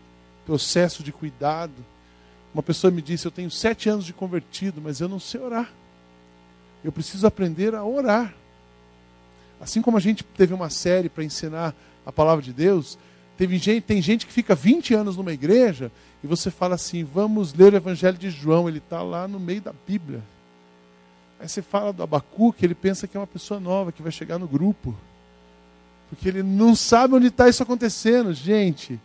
processo 0.45 1.03
de 1.03 1.11
cuidado. 1.11 1.73
Uma 2.53 2.63
pessoa 2.63 2.89
me 2.89 3.01
disse: 3.01 3.27
Eu 3.27 3.31
tenho 3.31 3.51
sete 3.51 3.89
anos 3.89 4.05
de 4.05 4.13
convertido, 4.13 4.79
mas 4.81 5.01
eu 5.01 5.09
não 5.09 5.19
sei 5.19 5.41
orar. 5.41 5.69
Eu 6.81 6.93
preciso 6.93 7.27
aprender 7.27 7.75
a 7.75 7.83
orar. 7.83 8.33
Assim 9.59 9.81
como 9.81 9.97
a 9.97 9.99
gente 9.99 10.23
teve 10.23 10.53
uma 10.53 10.69
série 10.69 11.09
para 11.09 11.25
ensinar 11.25 11.75
a 12.05 12.11
palavra 12.11 12.41
de 12.41 12.53
Deus, 12.53 12.97
teve 13.37 13.57
gente, 13.57 13.81
tem 13.81 14.01
gente 14.01 14.25
que 14.25 14.33
fica 14.33 14.55
20 14.55 14.93
anos 14.93 15.17
numa 15.17 15.33
igreja 15.33 15.91
e 16.23 16.27
você 16.27 16.49
fala 16.49 16.75
assim: 16.75 17.03
vamos 17.03 17.53
ler 17.53 17.73
o 17.73 17.77
Evangelho 17.77 18.17
de 18.17 18.29
João, 18.29 18.67
ele 18.67 18.79
está 18.79 19.01
lá 19.01 19.27
no 19.27 19.39
meio 19.39 19.61
da 19.61 19.73
Bíblia. 19.87 20.21
Aí 21.39 21.47
você 21.47 21.61
fala 21.61 21.91
do 21.91 22.01
Abacuque, 22.01 22.65
ele 22.65 22.75
pensa 22.75 23.07
que 23.07 23.17
é 23.17 23.19
uma 23.19 23.27
pessoa 23.27 23.59
nova 23.59 23.91
que 23.91 24.01
vai 24.01 24.11
chegar 24.11 24.39
no 24.39 24.47
grupo. 24.47 24.95
Porque 26.09 26.29
ele 26.29 26.43
não 26.43 26.75
sabe 26.75 27.15
onde 27.15 27.27
está 27.27 27.49
isso 27.49 27.61
acontecendo. 27.61 28.33
Gente, 28.33 28.99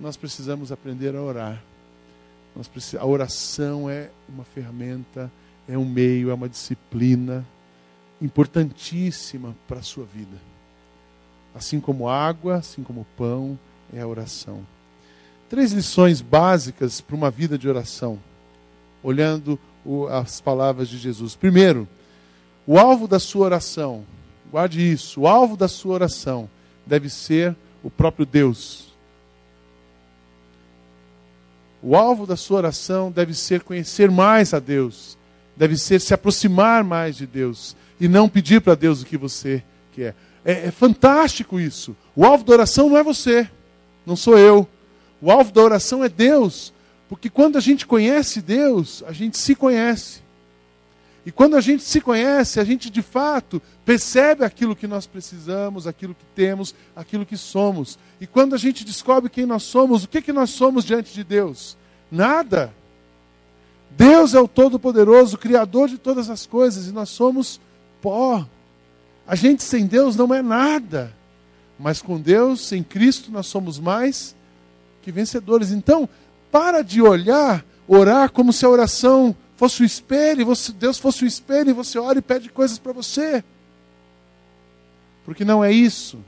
nós 0.00 0.16
precisamos 0.16 0.72
aprender 0.72 1.14
a 1.14 1.22
orar. 1.22 1.62
a 2.98 3.06
oração 3.06 3.88
é 3.88 4.10
uma 4.28 4.44
ferramenta, 4.44 5.30
é 5.68 5.78
um 5.78 5.84
meio, 5.84 6.30
é 6.30 6.34
uma 6.34 6.48
disciplina 6.48 7.46
importantíssima 8.20 9.54
para 9.68 9.78
a 9.78 9.82
sua 9.82 10.04
vida. 10.04 10.36
Assim 11.54 11.80
como 11.80 12.08
água, 12.08 12.56
assim 12.56 12.82
como 12.82 13.06
pão, 13.16 13.58
é 13.92 14.00
a 14.00 14.06
oração. 14.06 14.66
Três 15.48 15.72
lições 15.72 16.20
básicas 16.20 17.00
para 17.00 17.14
uma 17.14 17.30
vida 17.30 17.56
de 17.56 17.68
oração, 17.68 18.18
olhando 19.02 19.58
o, 19.84 20.06
as 20.06 20.40
palavras 20.40 20.88
de 20.88 20.98
Jesus. 20.98 21.36
Primeiro, 21.36 21.88
o 22.66 22.78
alvo 22.78 23.06
da 23.06 23.20
sua 23.20 23.46
oração, 23.46 24.04
guarde 24.50 24.80
isso, 24.80 25.20
o 25.20 25.28
alvo 25.28 25.56
da 25.56 25.68
sua 25.68 25.94
oração 25.94 26.50
deve 26.84 27.08
ser 27.08 27.54
o 27.82 27.90
próprio 27.90 28.26
Deus. 28.26 28.92
O 31.80 31.94
alvo 31.94 32.26
da 32.26 32.34
sua 32.34 32.56
oração 32.56 33.12
deve 33.12 33.32
ser 33.32 33.62
conhecer 33.62 34.10
mais 34.10 34.52
a 34.52 34.58
Deus, 34.58 35.16
deve 35.56 35.76
ser 35.76 36.00
se 36.00 36.12
aproximar 36.12 36.82
mais 36.82 37.14
de 37.14 37.26
Deus, 37.26 37.76
e 38.00 38.08
não 38.08 38.28
pedir 38.28 38.60
para 38.60 38.74
Deus 38.74 39.02
o 39.02 39.06
que 39.06 39.16
você 39.16 39.62
quer. 39.92 40.16
É, 40.44 40.66
é 40.66 40.70
fantástico 40.70 41.60
isso. 41.60 41.96
O 42.14 42.24
alvo 42.24 42.44
da 42.44 42.52
oração 42.54 42.88
não 42.88 42.96
é 42.96 43.02
você, 43.04 43.48
não 44.06 44.16
sou 44.16 44.38
eu. 44.38 44.66
O 45.20 45.30
alvo 45.30 45.52
da 45.52 45.60
oração 45.60 46.04
é 46.04 46.08
Deus, 46.08 46.72
porque 47.08 47.28
quando 47.28 47.58
a 47.58 47.60
gente 47.60 47.86
conhece 47.86 48.40
Deus, 48.40 49.02
a 49.06 49.12
gente 49.12 49.36
se 49.36 49.54
conhece. 49.54 50.24
E 51.26 51.32
quando 51.32 51.56
a 51.56 51.60
gente 51.60 51.82
se 51.82 52.00
conhece, 52.00 52.60
a 52.60 52.64
gente 52.64 52.88
de 52.88 53.02
fato 53.02 53.60
percebe 53.84 54.44
aquilo 54.44 54.76
que 54.76 54.86
nós 54.86 55.08
precisamos, 55.08 55.88
aquilo 55.88 56.14
que 56.14 56.24
temos, 56.36 56.72
aquilo 56.94 57.26
que 57.26 57.36
somos. 57.36 57.98
E 58.20 58.28
quando 58.28 58.54
a 58.54 58.58
gente 58.58 58.84
descobre 58.84 59.28
quem 59.28 59.44
nós 59.44 59.64
somos, 59.64 60.04
o 60.04 60.08
que, 60.08 60.22
que 60.22 60.32
nós 60.32 60.50
somos 60.50 60.84
diante 60.84 61.12
de 61.12 61.24
Deus? 61.24 61.76
Nada. 62.12 62.72
Deus 63.90 64.34
é 64.34 64.40
o 64.40 64.46
Todo-Poderoso, 64.46 65.36
Criador 65.36 65.88
de 65.88 65.98
todas 65.98 66.30
as 66.30 66.46
coisas, 66.46 66.86
e 66.86 66.92
nós 66.92 67.08
somos 67.08 67.60
pó. 68.00 68.46
A 69.26 69.34
gente 69.34 69.64
sem 69.64 69.84
Deus 69.84 70.14
não 70.14 70.32
é 70.32 70.40
nada. 70.42 71.12
Mas 71.78 72.00
com 72.00 72.20
Deus, 72.20 72.72
em 72.72 72.82
Cristo, 72.82 73.30
nós 73.30 73.46
somos 73.46 73.78
mais 73.78 74.34
que 75.02 75.12
vencedores. 75.12 75.70
Então, 75.70 76.08
para 76.50 76.82
de 76.82 77.02
olhar, 77.02 77.64
orar 77.86 78.30
como 78.30 78.52
se 78.52 78.64
a 78.64 78.68
oração 78.68 79.36
fosse 79.56 79.82
o 79.82 79.84
espelho, 79.86 80.46
Deus 80.78 80.98
fosse 80.98 81.24
o 81.24 81.26
espelho, 81.26 81.70
e 81.70 81.74
você 81.74 81.98
ora 81.98 82.18
e 82.18 82.22
pede 82.22 82.48
coisas 82.48 82.78
para 82.78 82.92
você. 82.92 83.44
Porque 85.24 85.44
não 85.44 85.64
é 85.64 85.72
isso. 85.72 86.18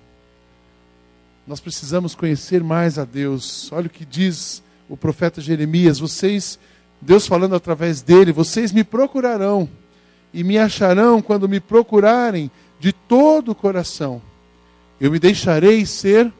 Nós 1.47 1.61
precisamos 1.61 2.15
conhecer 2.15 2.63
mais 2.63 2.99
a 2.99 3.05
Deus. 3.05 3.71
Olha 3.73 3.87
o 3.87 3.91
que 3.91 4.05
diz 4.05 4.63
o 4.89 4.97
profeta 4.97 5.41
Jeremias: 5.41 5.99
vocês, 5.99 6.59
Deus 7.01 7.27
falando 7.27 7.55
através 7.55 8.03
dele, 8.03 8.33
vocês 8.33 8.73
me 8.73 8.85
procurarão 8.85 9.69
e 10.33 10.45
me 10.45 10.59
acharão 10.59 11.23
quando 11.23 11.49
me 11.49 11.61
procurarem 11.61 12.51
de 12.79 12.93
todo 12.93 13.53
o 13.53 13.55
coração. 13.55 14.21
Eu 15.01 15.11
me 15.11 15.19
deixarei 15.19 15.87
ser 15.87 16.33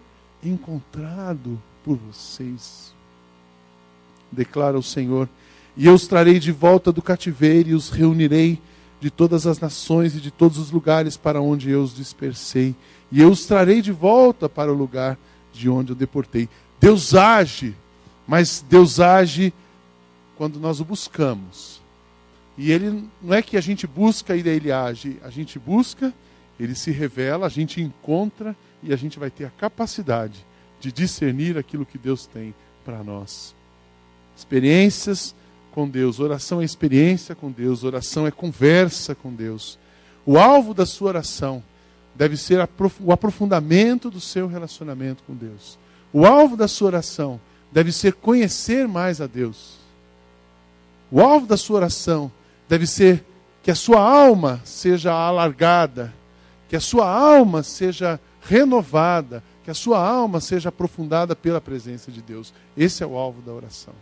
encontrado 0.43 1.61
por 1.85 1.97
vocês, 1.97 2.93
declara 4.31 4.79
o 4.79 4.83
Senhor. 4.83 5.29
E 5.77 5.87
eu 5.87 5.95
os 5.95 6.07
trarei 6.09 6.39
de 6.39 6.51
volta 6.51 6.91
do 6.91 7.01
cativeiro 7.01 7.71
e 7.71 7.75
os 7.75 7.89
reunirei 7.89 8.61
de 9.01 9.11
todas 9.11 9.47
as 9.47 9.61
nações 9.61 10.17
e 10.17 10.21
de 10.21 10.31
todos 10.31 10.59
os 10.59 10.71
lugares 10.71 11.17
para 11.17 11.41
onde 11.41 11.71
eu 11.71 11.83
os 11.83 11.95
dispersei. 11.95 12.75
E 13.13 13.21
eu 13.21 13.31
os 13.31 13.47
trarei 13.47 13.81
de 13.81 13.93
volta 13.93 14.49
para 14.49 14.73
o 14.73 14.77
lugar 14.77 15.17
de 15.53 15.69
onde 15.69 15.93
eu 15.93 15.97
deportei. 15.97 16.49
Deus 16.81 17.15
age, 17.15 17.75
mas 18.27 18.65
Deus 18.69 18.99
age 18.99 19.53
quando 20.37 20.59
nós 20.59 20.81
o 20.81 20.85
buscamos. 20.85 21.81
E 22.57 22.73
ele 22.73 23.09
não 23.23 23.35
é 23.35 23.41
que 23.41 23.57
a 23.57 23.61
gente 23.61 23.87
busca 23.87 24.37
e 24.37 24.43
daí 24.43 24.57
ele 24.57 24.73
age, 24.73 25.17
a 25.23 25.31
gente 25.31 25.59
busca, 25.61 26.13
ele 26.59 26.75
se 26.75 26.91
revela, 26.91 27.47
a 27.47 27.51
gente 27.51 27.81
encontra 27.81 28.57
e 28.83 28.93
a 28.93 28.97
gente 28.97 29.19
vai 29.19 29.31
ter 29.31 29.45
a 29.45 29.51
capacidade 29.51 30.45
de 30.81 30.93
discernir 30.93 31.57
aquilo 31.57 31.87
que 31.87 31.99
Deus 31.99 32.27
tem 32.27 32.55
para 32.85 33.03
nós. 33.03 33.55
Experiências 34.37 35.35
com 35.73 35.89
Deus, 35.89 36.21
oração 36.21 36.61
é 36.61 36.65
experiência 36.65 37.35
com 37.35 37.51
Deus, 37.51 37.85
oração 37.85 38.27
é 38.27 38.31
conversa 38.31 39.15
com 39.15 39.33
Deus. 39.33 39.79
O 40.25 40.39
alvo 40.39 40.75
da 40.75 40.87
sua 40.87 41.09
oração 41.09 41.63
deve 42.15 42.37
ser 42.37 42.59
o 43.01 43.13
aprofundamento 43.13 44.11
do 44.11 44.21
seu 44.21 44.47
relacionamento 44.47 45.23
com 45.25 45.35
Deus. 45.35 45.79
O 46.13 46.27
alvo 46.27 46.57
da 46.57 46.67
sua 46.67 46.89
oração 46.89 47.41
deve 47.71 47.93
ser 47.93 48.15
conhecer 48.15 48.89
mais 48.89 49.21
a 49.21 49.27
Deus. 49.27 49.77
O 51.11 51.21
alvo 51.21 51.47
da 51.47 51.57
sua 51.57 51.77
oração 51.77 52.31
deve 52.69 52.87
ser 52.87 53.25
que 53.63 53.71
a 53.71 53.75
sua 53.75 54.01
alma 54.01 54.61
seja 54.65 55.13
alargada, 55.13 56.13
que 56.69 56.77
a 56.77 56.81
sua 56.81 57.11
alma 57.11 57.63
seja 57.63 58.21
renovada, 58.43 59.43
que 59.65 59.71
a 59.71 59.75
sua 59.75 60.07
alma 60.07 60.41
seja 60.41 60.69
aprofundada 60.69 61.35
pela 61.35 61.61
presença 61.61 62.13
de 62.13 62.23
Deus. 62.23 62.53
Esse 62.77 63.03
é 63.03 63.07
o 63.07 63.17
alvo 63.17 63.41
da 63.43 63.53
oração. 63.53 63.95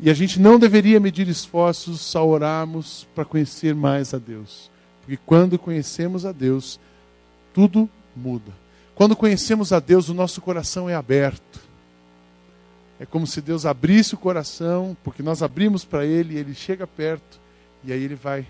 E 0.00 0.08
a 0.08 0.14
gente 0.14 0.38
não 0.38 0.58
deveria 0.58 1.00
medir 1.00 1.26
esforços 1.28 2.14
ao 2.14 2.28
orarmos 2.28 3.06
para 3.14 3.24
conhecer 3.24 3.74
mais 3.74 4.14
a 4.14 4.18
Deus. 4.18 4.70
Porque 5.00 5.18
quando 5.26 5.58
conhecemos 5.58 6.24
a 6.24 6.30
Deus, 6.30 6.78
tudo 7.52 7.88
muda. 8.14 8.52
Quando 8.94 9.16
conhecemos 9.16 9.72
a 9.72 9.80
Deus, 9.80 10.08
o 10.08 10.14
nosso 10.14 10.40
coração 10.40 10.88
é 10.88 10.94
aberto. 10.94 11.60
É 13.00 13.06
como 13.06 13.26
se 13.26 13.40
Deus 13.40 13.64
abrisse 13.64 14.14
o 14.14 14.18
coração, 14.18 14.96
porque 15.02 15.22
nós 15.22 15.42
abrimos 15.42 15.84
para 15.84 16.04
Ele, 16.04 16.36
Ele 16.36 16.54
chega 16.54 16.86
perto, 16.86 17.40
e 17.84 17.92
aí 17.92 18.02
Ele 18.02 18.16
vai 18.16 18.46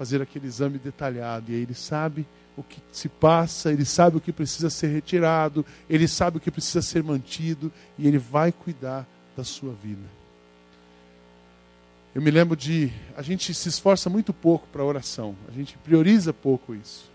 fazer 0.00 0.22
aquele 0.22 0.46
exame 0.46 0.78
detalhado, 0.78 1.52
e 1.52 1.54
aí 1.54 1.60
Ele 1.60 1.74
sabe 1.74 2.26
o 2.56 2.62
que 2.62 2.80
se 2.90 3.06
passa, 3.06 3.70
Ele 3.70 3.84
sabe 3.84 4.16
o 4.16 4.20
que 4.20 4.32
precisa 4.32 4.70
ser 4.70 4.86
retirado, 4.86 5.62
Ele 5.90 6.08
sabe 6.08 6.38
o 6.38 6.40
que 6.40 6.50
precisa 6.50 6.80
ser 6.80 7.02
mantido, 7.02 7.70
e 7.98 8.08
Ele 8.08 8.16
vai 8.16 8.50
cuidar 8.50 9.06
da 9.36 9.44
sua 9.44 9.74
vida. 9.74 10.08
Eu 12.14 12.22
me 12.22 12.30
lembro 12.30 12.56
de. 12.56 12.90
A 13.14 13.20
gente 13.20 13.52
se 13.52 13.68
esforça 13.68 14.08
muito 14.08 14.32
pouco 14.32 14.66
para 14.68 14.82
oração, 14.82 15.36
a 15.46 15.52
gente 15.52 15.76
prioriza 15.76 16.32
pouco 16.32 16.74
isso. 16.74 17.10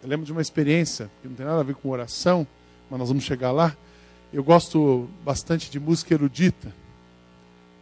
Eu 0.00 0.08
lembro 0.08 0.24
de 0.24 0.30
uma 0.30 0.40
experiência, 0.40 1.10
que 1.20 1.26
não 1.26 1.34
tem 1.34 1.44
nada 1.44 1.58
a 1.58 1.64
ver 1.64 1.74
com 1.74 1.88
oração, 1.88 2.46
mas 2.88 3.00
nós 3.00 3.08
vamos 3.08 3.24
chegar 3.24 3.50
lá 3.50 3.76
eu 4.32 4.44
gosto 4.44 5.08
bastante 5.24 5.68
de 5.68 5.80
música 5.80 6.14
erudita. 6.14 6.72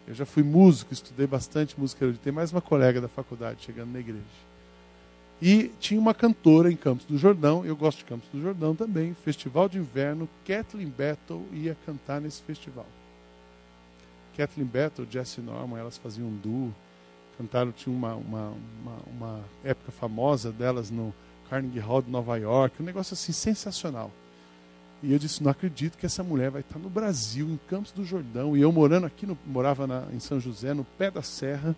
Eu 0.09 0.15
já 0.15 0.25
fui 0.25 0.43
músico, 0.43 0.95
estudei 0.95 1.27
bastante 1.27 1.79
música 1.79 2.03
erudita. 2.03 2.25
Tem 2.25 2.33
mais 2.33 2.50
uma 2.50 2.62
colega 2.62 2.99
da 2.99 3.09
faculdade 3.09 3.62
chegando 3.62 3.93
na 3.93 4.00
igreja. 4.00 4.25
E 5.41 5.71
tinha 5.79 6.00
uma 6.00 6.15
cantora 6.15 6.73
em 6.73 6.77
Campos 6.77 7.05
do 7.05 7.19
Jordão, 7.19 7.62
eu 7.65 7.77
gosto 7.77 7.99
de 7.99 8.05
Campos 8.07 8.27
do 8.33 8.41
Jordão 8.41 8.75
também, 8.75 9.12
Festival 9.23 9.69
de 9.69 9.77
Inverno, 9.77 10.27
Kathleen 10.47 10.88
Battle 10.88 11.45
ia 11.53 11.77
cantar 11.85 12.23
nesse 12.23 12.43
festival. 12.43 12.87
Kathleen 14.35 14.67
Battle, 14.67 15.07
Jesse 15.09 15.43
Norman, 15.43 15.79
elas 15.79 15.99
faziam 15.99 16.27
um 16.27 16.37
duo, 16.37 16.75
cantaram, 17.37 17.71
tinha 17.71 17.95
uma, 17.95 18.15
uma, 18.15 18.55
uma, 18.81 18.97
uma 19.07 19.45
época 19.62 19.93
famosa 19.93 20.50
delas 20.50 20.91
no 20.91 21.15
Carnegie 21.50 21.81
Hall 21.81 22.00
de 22.00 22.11
Nova 22.11 22.37
York, 22.38 22.83
um 22.83 22.87
negócio 22.87 23.12
assim 23.12 23.33
sensacional. 23.33 24.11
E 25.02 25.12
eu 25.12 25.19
disse, 25.19 25.43
não 25.43 25.50
acredito 25.50 25.97
que 25.97 26.07
essa 26.07 26.25
mulher 26.25 26.50
vai 26.50 26.61
estar 26.61 26.78
no 26.78 26.90
Brasil, 26.90 27.49
em 27.49 27.59
Campos 27.69 27.93
do 27.93 28.05
Jordão, 28.05 28.57
e 28.57 28.61
eu 28.61 28.73
morando 28.73 29.07
aqui, 29.07 29.26
no, 29.26 29.38
morava 29.47 29.87
na, 29.87 30.07
em 30.12 30.19
São 30.19 30.40
José, 30.40 30.75
no 30.75 30.85
pé 30.85 31.11
da 31.11 31.23
serra, 31.23 31.76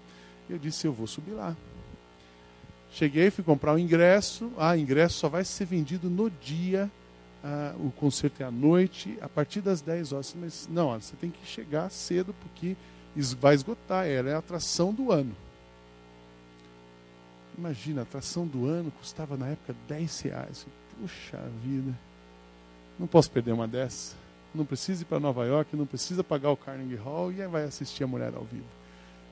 eu 0.49 0.59
disse, 0.59 0.87
eu 0.87 0.93
vou 0.93 1.07
subir 1.07 1.33
lá. 1.33 1.55
Cheguei, 2.93 3.31
fui 3.31 3.45
comprar 3.45 3.75
o 3.75 3.79
ingresso, 3.79 4.51
ah, 4.59 4.77
ingresso 4.77 5.19
só 5.19 5.29
vai 5.29 5.45
ser 5.45 5.67
vendido 5.67 6.09
no 6.09 6.31
dia 6.31 6.91
ah, 7.43 7.75
o 7.79 7.91
concerto 7.93 8.43
é 8.43 8.47
à 8.47 8.51
noite, 8.51 9.17
a 9.21 9.29
partir 9.29 9.61
das 9.61 9.81
10 9.81 10.13
horas. 10.13 10.35
Mas 10.39 10.69
não, 10.71 10.99
você 11.01 11.17
tem 11.17 11.31
que 11.31 11.47
chegar 11.47 11.91
cedo 11.91 12.35
porque 12.35 12.77
vai 13.39 13.55
esgotar. 13.55 14.07
Ela 14.07 14.31
é 14.31 14.35
a 14.35 14.39
atração 14.39 14.93
do 14.93 15.11
ano. 15.11 15.35
Imagina, 17.57 18.01
a 18.01 18.05
atração 18.05 18.47
do 18.47 18.67
ano 18.67 18.91
custava 18.91 19.37
na 19.37 19.49
época 19.49 19.75
10 19.89 20.21
reais. 20.21 20.67
Puxa 21.01 21.39
vida, 21.63 21.95
não 23.01 23.07
posso 23.07 23.31
perder 23.31 23.53
uma 23.53 23.67
dessa. 23.67 24.15
Não 24.55 24.65
precisa 24.65 25.03
ir 25.03 25.07
para 25.07 25.19
Nova 25.19 25.47
York, 25.47 25.75
não 25.75 25.87
precisa 25.87 26.23
pagar 26.23 26.51
o 26.51 26.57
Carnegie 26.57 26.97
Hall 26.97 27.33
e 27.33 27.41
aí 27.41 27.49
vai 27.49 27.65
assistir 27.65 28.05
a 28.05 28.07
mulher 28.07 28.35
ao 28.35 28.45
vivo. 28.45 28.67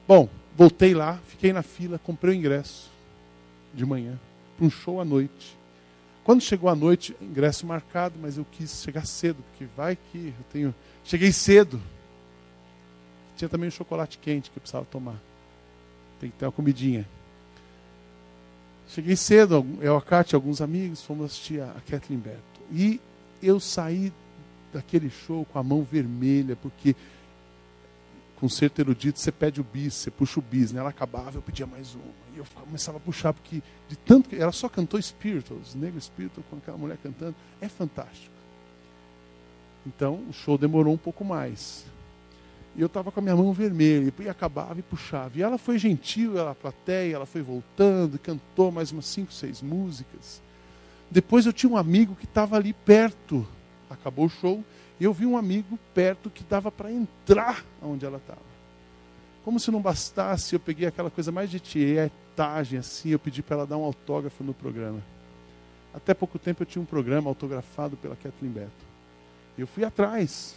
Bom, 0.07 0.27
voltei 0.57 0.95
lá, 0.95 1.21
fiquei 1.27 1.53
na 1.53 1.63
fila, 1.63 1.99
comprei 1.99 2.35
o 2.35 2.39
ingresso 2.39 2.91
de 3.75 3.85
manhã 3.85 4.19
para 4.57 4.67
um 4.67 4.71
show 4.71 5.01
à 5.01 5.05
noite. 5.05 5.55
Quando 6.25 6.41
chegou 6.41 6.71
a 6.71 6.75
noite, 6.75 7.15
ingresso 7.21 7.67
marcado, 7.67 8.15
mas 8.21 8.39
eu 8.39 8.47
quis 8.53 8.83
chegar 8.83 9.07
cedo, 9.07 9.43
porque 9.51 9.67
vai 9.77 9.97
que 9.97 10.29
eu 10.29 10.45
tenho. 10.51 10.75
Cheguei 11.05 11.31
cedo. 11.31 11.81
Tinha 13.37 13.49
também 13.49 13.69
um 13.69 13.73
chocolate 13.73 14.19
quente 14.19 14.51
que 14.51 14.57
eu 14.57 14.61
precisava 14.63 14.87
tomar. 14.87 15.21
Tem 16.21 16.31
que 16.31 16.37
ter 16.37 16.47
uma 16.47 16.53
comidinha. 16.53 17.07
Cheguei 18.89 19.17
cedo, 19.17 19.67
eu, 19.81 19.97
a 19.97 20.03
Cátia, 20.03 20.37
alguns 20.37 20.63
amigos, 20.63 21.03
fomos 21.03 21.27
assistir 21.27 21.61
a 21.61 21.77
Kathleen 21.87 22.21
Beto. 22.21 22.43
E 22.73 23.01
eu 23.43 23.61
saí 23.61 24.13
daquele 24.73 25.11
show 25.11 25.45
com 25.47 25.59
a 25.59 25.63
mão 25.63 25.83
vermelha, 25.83 26.57
porque 26.57 26.95
com 28.39 28.49
certo 28.49 28.79
erudito, 28.79 29.19
você 29.19 29.33
pede 29.33 29.61
o 29.61 29.65
bis, 29.65 29.95
você 29.95 30.11
puxa 30.13 30.39
o 30.39 30.43
bis, 30.43 30.71
né? 30.71 30.79
Ela 30.79 30.91
acabava, 30.91 31.37
eu 31.37 31.43
pedia 31.43 31.67
mais 31.67 31.95
uma. 31.95 32.05
E 32.35 32.39
eu 32.39 32.47
começava 32.55 32.99
a 32.99 33.01
puxar, 33.01 33.33
porque 33.33 33.61
de 33.89 33.97
tanto 33.97 34.29
que 34.29 34.37
ela 34.37 34.53
só 34.53 34.69
cantou 34.69 35.01
Spirituals, 35.03 35.75
Negro 35.75 36.01
Spiritual, 36.01 36.45
com 36.49 36.57
aquela 36.57 36.79
mulher 36.79 36.99
cantando, 37.03 37.35
é 37.61 37.69
fantástico. 37.69 38.33
Então, 39.85 40.23
o 40.29 40.33
show 40.33 40.57
demorou 40.57 40.95
um 40.95 40.99
pouco 40.99 41.25
mais. 41.25 41.85
E 42.77 42.81
eu 42.81 42.87
estava 42.87 43.11
com 43.11 43.19
a 43.19 43.23
minha 43.23 43.35
mão 43.35 43.53
vermelha, 43.53 44.13
e 44.21 44.29
acabava 44.29 44.79
e 44.79 44.83
puxava. 44.83 45.37
E 45.37 45.43
ela 45.43 45.59
foi 45.59 45.77
gentil, 45.77 46.39
ela 46.39 46.55
plateia, 46.55 47.17
ela 47.17 47.27
foi 47.27 47.43
voltando, 47.43 48.21
cantou 48.21 48.71
mais 48.71 48.93
umas 48.93 49.07
cinco, 49.07 49.33
seis 49.33 49.61
músicas. 49.61 50.41
Depois 51.11 51.47
eu 51.47 51.53
tinha 51.53 51.71
um 51.71 51.77
amigo 51.77 52.15
que 52.15 52.25
estava 52.25 52.57
ali 52.57 52.73
perto. 52.73 53.47
Acabou 53.91 54.27
o 54.27 54.31
show, 54.31 54.63
e 55.01 55.05
eu 55.05 55.13
vi 55.13 55.25
um 55.25 55.37
amigo 55.37 55.79
perto 55.95 56.29
que 56.29 56.45
dava 56.45 56.71
para 56.71 56.93
entrar 56.93 57.65
onde 57.83 58.05
ela 58.05 58.19
estava. 58.19 58.49
Como 59.45 59.59
se 59.59 59.71
não 59.71 59.81
bastasse, 59.81 60.55
eu 60.55 60.61
peguei 60.61 60.87
aquela 60.87 61.11
coisa 61.11 61.33
mais 61.33 61.51
de 61.51 61.59
tietagem 61.59 62.79
assim, 62.79 63.11
eu 63.11 63.19
pedi 63.19 63.43
para 63.43 63.57
ela 63.57 63.67
dar 63.67 63.79
um 63.79 63.85
autógrafo 63.85 64.45
no 64.45 64.53
programa. 64.53 65.03
Até 65.95 66.13
pouco 66.13 66.39
tempo 66.39 66.63
eu 66.63 66.67
tinha 66.67 66.83
um 66.83 66.87
programa 66.87 67.31
autografado 67.31 67.97
pela 67.97 68.15
Kathleen 68.15 68.53
Beto. 68.53 68.89
Eu 69.57 69.67
fui 69.67 69.85
atrás. 69.85 70.55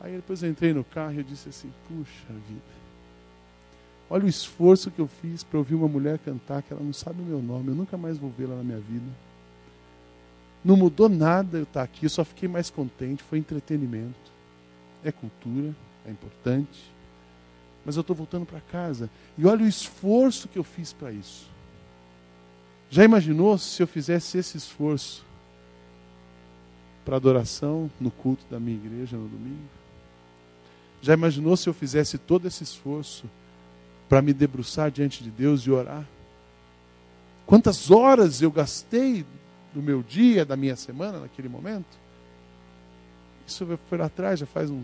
Aí 0.00 0.16
depois 0.16 0.42
eu 0.42 0.50
entrei 0.50 0.72
no 0.72 0.84
carro 0.84 1.14
e 1.14 1.18
eu 1.18 1.24
disse 1.24 1.48
assim: 1.48 1.72
puxa 1.88 2.32
vida. 2.48 2.79
Olha 4.10 4.24
o 4.24 4.28
esforço 4.28 4.90
que 4.90 4.98
eu 4.98 5.06
fiz 5.06 5.44
para 5.44 5.58
ouvir 5.58 5.76
uma 5.76 5.86
mulher 5.86 6.18
cantar 6.18 6.62
que 6.62 6.72
ela 6.72 6.82
não 6.82 6.92
sabe 6.92 7.22
o 7.22 7.24
meu 7.24 7.40
nome, 7.40 7.68
eu 7.68 7.76
nunca 7.76 7.96
mais 7.96 8.18
vou 8.18 8.28
vê-la 8.28 8.56
na 8.56 8.64
minha 8.64 8.80
vida. 8.80 9.06
Não 10.64 10.76
mudou 10.76 11.08
nada 11.08 11.58
eu 11.58 11.62
estar 11.62 11.82
aqui, 11.82 12.04
eu 12.06 12.10
só 12.10 12.24
fiquei 12.24 12.48
mais 12.48 12.68
contente. 12.68 13.22
Foi 13.22 13.38
entretenimento, 13.38 14.32
é 15.02 15.10
cultura, 15.10 15.74
é 16.04 16.10
importante. 16.10 16.90
Mas 17.84 17.96
eu 17.96 18.02
estou 18.02 18.14
voltando 18.14 18.44
para 18.44 18.60
casa. 18.60 19.08
E 19.38 19.46
olha 19.46 19.64
o 19.64 19.68
esforço 19.68 20.48
que 20.48 20.58
eu 20.58 20.64
fiz 20.64 20.92
para 20.92 21.12
isso. 21.12 21.48
Já 22.90 23.04
imaginou 23.04 23.56
se 23.56 23.82
eu 23.82 23.86
fizesse 23.86 24.36
esse 24.36 24.58
esforço 24.58 25.24
para 27.04 27.16
adoração 27.16 27.90
no 27.98 28.10
culto 28.10 28.44
da 28.50 28.60
minha 28.60 28.76
igreja 28.76 29.16
no 29.16 29.28
domingo? 29.28 29.68
Já 31.00 31.14
imaginou 31.14 31.56
se 31.56 31.68
eu 31.68 31.72
fizesse 31.72 32.18
todo 32.18 32.46
esse 32.46 32.62
esforço 32.62 33.24
para 34.10 34.20
me 34.20 34.34
debruçar 34.34 34.90
diante 34.90 35.24
de 35.24 35.30
Deus 35.30 35.62
e 35.62 35.70
orar? 35.70 36.06
Quantas 37.46 37.90
horas 37.90 38.42
eu 38.42 38.50
gastei 38.50 39.24
do 39.72 39.82
meu 39.82 40.02
dia, 40.02 40.44
da 40.44 40.56
minha 40.56 40.76
semana 40.76 41.20
naquele 41.20 41.48
momento. 41.48 41.98
Isso 43.46 43.66
foi 43.88 43.98
lá 43.98 44.06
atrás, 44.06 44.40
já 44.40 44.46
faz 44.46 44.70
um, 44.70 44.82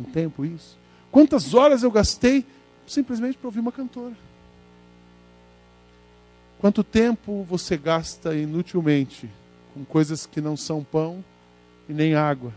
um 0.00 0.04
tempo 0.04 0.44
isso. 0.44 0.78
Quantas 1.10 1.54
horas 1.54 1.82
eu 1.82 1.90
gastei 1.90 2.44
simplesmente 2.86 3.36
para 3.38 3.48
ouvir 3.48 3.60
uma 3.60 3.72
cantora? 3.72 4.16
Quanto 6.58 6.82
tempo 6.82 7.44
você 7.44 7.76
gasta 7.76 8.34
inutilmente 8.34 9.30
com 9.72 9.84
coisas 9.84 10.26
que 10.26 10.40
não 10.40 10.56
são 10.56 10.82
pão 10.82 11.24
e 11.88 11.92
nem 11.92 12.14
água? 12.14 12.52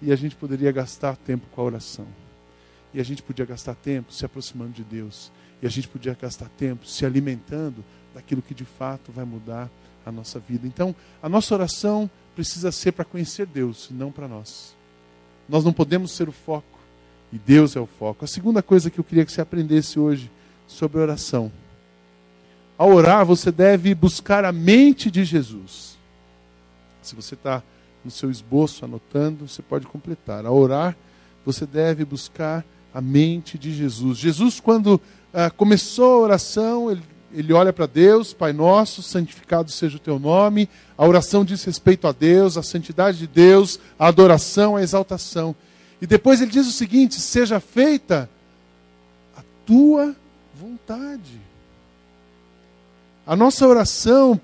E 0.00 0.12
a 0.12 0.16
gente 0.16 0.36
poderia 0.36 0.70
gastar 0.70 1.16
tempo 1.16 1.46
com 1.50 1.60
a 1.60 1.64
oração. 1.64 2.06
E 2.94 3.00
a 3.00 3.04
gente 3.04 3.22
podia 3.22 3.44
gastar 3.44 3.74
tempo 3.74 4.12
se 4.12 4.24
aproximando 4.24 4.70
de 4.70 4.84
Deus. 4.84 5.32
E 5.60 5.66
a 5.66 5.70
gente 5.70 5.88
podia 5.88 6.16
gastar 6.18 6.48
tempo 6.50 6.86
se 6.86 7.04
alimentando 7.04 7.84
daquilo 8.14 8.40
que 8.40 8.54
de 8.54 8.64
fato 8.64 9.10
vai 9.10 9.24
mudar 9.24 9.68
a 10.06 10.12
nossa 10.12 10.38
vida. 10.38 10.66
Então, 10.66 10.94
a 11.20 11.28
nossa 11.28 11.52
oração 11.54 12.08
precisa 12.34 12.70
ser 12.70 12.92
para 12.92 13.04
conhecer 13.04 13.46
Deus, 13.46 13.88
não 13.90 14.12
para 14.12 14.28
nós. 14.28 14.74
Nós 15.48 15.64
não 15.64 15.72
podemos 15.72 16.12
ser 16.12 16.28
o 16.28 16.32
foco, 16.32 16.78
e 17.32 17.38
Deus 17.38 17.76
é 17.76 17.80
o 17.80 17.86
foco. 17.86 18.24
A 18.24 18.28
segunda 18.28 18.62
coisa 18.62 18.90
que 18.90 18.98
eu 18.98 19.04
queria 19.04 19.24
que 19.24 19.32
você 19.32 19.40
aprendesse 19.40 19.98
hoje 19.98 20.30
sobre 20.66 21.00
oração. 21.00 21.50
Ao 22.78 22.92
orar, 22.92 23.24
você 23.24 23.52
deve 23.52 23.94
buscar 23.94 24.44
a 24.44 24.52
mente 24.52 25.10
de 25.10 25.24
Jesus. 25.24 25.96
Se 27.02 27.14
você 27.14 27.34
está 27.34 27.62
no 28.04 28.10
seu 28.10 28.30
esboço 28.30 28.84
anotando, 28.84 29.48
você 29.48 29.62
pode 29.62 29.86
completar. 29.86 30.44
Ao 30.44 30.56
orar, 30.56 30.96
você 31.44 31.66
deve 31.66 32.04
buscar 32.04 32.64
a 32.94 33.00
mente 33.00 33.58
de 33.58 33.74
Jesus. 33.74 34.18
Jesus, 34.18 34.60
quando 34.60 35.00
ah, 35.32 35.50
começou 35.50 36.14
a 36.14 36.18
oração, 36.18 36.90
ele 36.90 37.02
ele 37.34 37.52
olha 37.52 37.72
para 37.72 37.86
Deus, 37.86 38.32
Pai 38.32 38.52
nosso, 38.52 39.02
santificado 39.02 39.68
seja 39.70 39.96
o 39.96 40.00
teu 40.00 40.20
nome. 40.20 40.68
A 40.96 41.04
oração 41.04 41.44
diz 41.44 41.64
respeito 41.64 42.06
a 42.06 42.12
Deus, 42.12 42.56
a 42.56 42.62
santidade 42.62 43.18
de 43.18 43.26
Deus, 43.26 43.80
a 43.98 44.06
adoração, 44.06 44.76
a 44.76 44.82
exaltação. 44.82 45.54
E 46.00 46.06
depois 46.06 46.40
ele 46.40 46.52
diz 46.52 46.66
o 46.68 46.72
seguinte: 46.72 47.20
seja 47.20 47.58
feita 47.58 48.30
a 49.36 49.42
tua 49.66 50.14
vontade. 50.54 51.40
A 53.26 53.34
nossa 53.34 53.66
oração, 53.66 54.40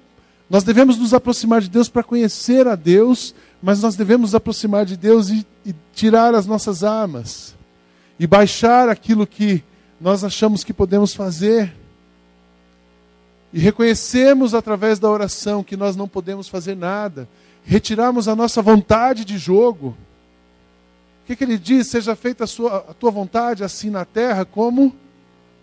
nós 0.48 0.64
devemos 0.64 0.98
nos 0.98 1.14
aproximar 1.14 1.60
de 1.60 1.70
Deus 1.70 1.88
para 1.88 2.02
conhecer 2.02 2.66
a 2.66 2.74
Deus, 2.74 3.36
mas 3.62 3.82
nós 3.82 3.94
devemos 3.94 4.30
nos 4.30 4.34
aproximar 4.34 4.84
de 4.84 4.96
Deus 4.96 5.28
e, 5.28 5.46
e 5.64 5.72
tirar 5.94 6.34
as 6.34 6.44
nossas 6.44 6.82
armas 6.82 7.54
e 8.20 8.26
baixar 8.26 8.90
aquilo 8.90 9.26
que 9.26 9.64
nós 9.98 10.22
achamos 10.22 10.62
que 10.62 10.74
podemos 10.74 11.14
fazer 11.14 11.74
e 13.50 13.58
reconhecemos 13.58 14.52
através 14.52 14.98
da 14.98 15.08
oração 15.08 15.64
que 15.64 15.74
nós 15.74 15.96
não 15.96 16.06
podemos 16.06 16.46
fazer 16.46 16.76
nada, 16.76 17.26
retirarmos 17.64 18.28
a 18.28 18.36
nossa 18.36 18.60
vontade 18.60 19.24
de 19.24 19.38
jogo. 19.38 19.96
O 21.22 21.26
que, 21.28 21.34
que 21.34 21.44
ele 21.44 21.56
diz? 21.56 21.86
Seja 21.86 22.14
feita 22.14 22.44
a, 22.44 22.46
sua, 22.46 22.84
a 22.90 22.92
tua 22.92 23.10
vontade, 23.10 23.64
assim 23.64 23.88
na 23.88 24.04
terra 24.04 24.44
como 24.44 24.94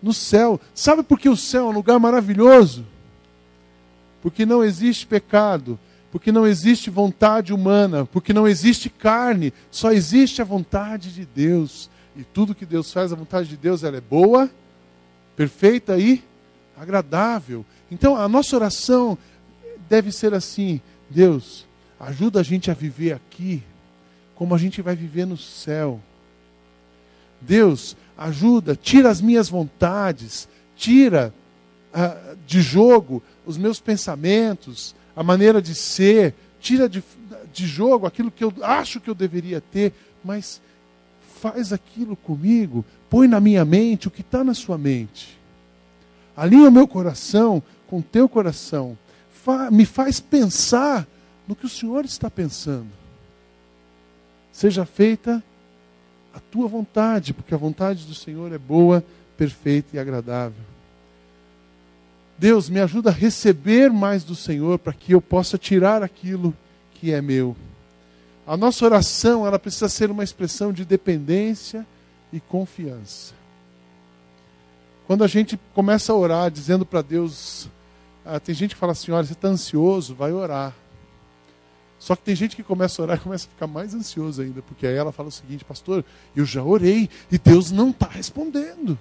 no 0.02 0.12
céu. 0.12 0.60
Sabe 0.74 1.04
por 1.04 1.20
que 1.20 1.28
o 1.28 1.36
céu 1.36 1.66
é 1.66 1.68
um 1.68 1.72
lugar 1.72 2.00
maravilhoso? 2.00 2.84
Porque 4.20 4.44
não 4.44 4.64
existe 4.64 5.06
pecado, 5.06 5.78
porque 6.10 6.32
não 6.32 6.44
existe 6.44 6.90
vontade 6.90 7.54
humana, 7.54 8.04
porque 8.04 8.32
não 8.32 8.48
existe 8.48 8.90
carne, 8.90 9.52
só 9.70 9.92
existe 9.92 10.42
a 10.42 10.44
vontade 10.44 11.14
de 11.14 11.24
Deus. 11.24 11.88
E 12.18 12.24
tudo 12.24 12.52
que 12.54 12.66
Deus 12.66 12.92
faz, 12.92 13.12
a 13.12 13.16
vontade 13.16 13.48
de 13.48 13.56
Deus, 13.56 13.84
ela 13.84 13.96
é 13.96 14.00
boa, 14.00 14.50
perfeita 15.36 15.96
e 15.96 16.20
agradável. 16.76 17.64
Então 17.92 18.16
a 18.16 18.28
nossa 18.28 18.56
oração 18.56 19.16
deve 19.88 20.10
ser 20.10 20.34
assim: 20.34 20.80
Deus, 21.08 21.64
ajuda 21.98 22.40
a 22.40 22.42
gente 22.42 22.72
a 22.72 22.74
viver 22.74 23.12
aqui 23.12 23.62
como 24.34 24.52
a 24.52 24.58
gente 24.58 24.82
vai 24.82 24.96
viver 24.96 25.26
no 25.26 25.36
céu. 25.36 26.00
Deus, 27.40 27.96
ajuda, 28.16 28.74
tira 28.74 29.10
as 29.10 29.20
minhas 29.20 29.48
vontades, 29.48 30.48
tira 30.76 31.32
uh, 31.94 32.36
de 32.44 32.60
jogo 32.60 33.22
os 33.46 33.56
meus 33.56 33.78
pensamentos, 33.78 34.92
a 35.14 35.22
maneira 35.22 35.62
de 35.62 35.72
ser, 35.72 36.34
tira 36.60 36.88
de, 36.88 37.02
de 37.52 37.64
jogo 37.64 38.06
aquilo 38.06 38.30
que 38.30 38.42
eu 38.42 38.52
acho 38.60 39.00
que 39.00 39.08
eu 39.08 39.14
deveria 39.14 39.60
ter, 39.60 39.92
mas 40.24 40.60
faz 41.38 41.72
aquilo 41.72 42.16
comigo, 42.16 42.84
põe 43.08 43.28
na 43.28 43.40
minha 43.40 43.64
mente 43.64 44.08
o 44.08 44.10
que 44.10 44.20
está 44.20 44.42
na 44.42 44.54
sua 44.54 44.76
mente. 44.76 45.38
Alinha 46.36 46.68
o 46.68 46.72
meu 46.72 46.86
coração 46.86 47.62
com 47.86 47.98
o 47.98 48.02
teu 48.02 48.28
coração. 48.28 48.98
Fa 49.30 49.70
me 49.70 49.84
faz 49.84 50.20
pensar 50.20 51.06
no 51.46 51.56
que 51.56 51.66
o 51.66 51.68
Senhor 51.68 52.04
está 52.04 52.28
pensando. 52.28 52.88
Seja 54.52 54.84
feita 54.84 55.42
a 56.34 56.40
tua 56.40 56.68
vontade, 56.68 57.32
porque 57.32 57.54
a 57.54 57.58
vontade 57.58 58.04
do 58.04 58.14
Senhor 58.14 58.52
é 58.52 58.58
boa, 58.58 59.04
perfeita 59.36 59.96
e 59.96 59.98
agradável. 59.98 60.62
Deus, 62.36 62.68
me 62.68 62.80
ajuda 62.80 63.10
a 63.10 63.12
receber 63.12 63.90
mais 63.90 64.22
do 64.22 64.34
Senhor 64.34 64.78
para 64.78 64.92
que 64.92 65.12
eu 65.12 65.20
possa 65.20 65.58
tirar 65.58 66.02
aquilo 66.02 66.54
que 66.94 67.12
é 67.12 67.20
meu. 67.20 67.56
A 68.48 68.56
nossa 68.56 68.82
oração, 68.82 69.46
ela 69.46 69.58
precisa 69.58 69.90
ser 69.90 70.10
uma 70.10 70.24
expressão 70.24 70.72
de 70.72 70.82
dependência 70.82 71.86
e 72.32 72.40
confiança. 72.40 73.34
Quando 75.06 75.22
a 75.22 75.26
gente 75.26 75.60
começa 75.74 76.14
a 76.14 76.16
orar 76.16 76.50
dizendo 76.50 76.86
para 76.86 77.02
Deus, 77.02 77.68
ah, 78.24 78.40
tem 78.40 78.54
gente 78.54 78.74
que 78.74 78.80
fala 78.80 78.92
assim, 78.92 79.12
olha, 79.12 79.26
você 79.26 79.34
está 79.34 79.48
ansioso, 79.48 80.14
vai 80.14 80.32
orar. 80.32 80.74
Só 81.98 82.16
que 82.16 82.22
tem 82.22 82.34
gente 82.34 82.56
que 82.56 82.62
começa 82.62 83.02
a 83.02 83.04
orar 83.04 83.18
e 83.18 83.20
começa 83.24 83.46
a 83.46 83.50
ficar 83.50 83.66
mais 83.66 83.92
ansioso 83.92 84.40
ainda, 84.40 84.62
porque 84.62 84.86
aí 84.86 84.96
ela 84.96 85.12
fala 85.12 85.28
o 85.28 85.32
seguinte, 85.32 85.62
pastor, 85.62 86.02
eu 86.34 86.46
já 86.46 86.62
orei 86.62 87.10
e 87.30 87.36
Deus 87.36 87.70
não 87.70 87.90
está 87.90 88.06
respondendo. 88.06 88.98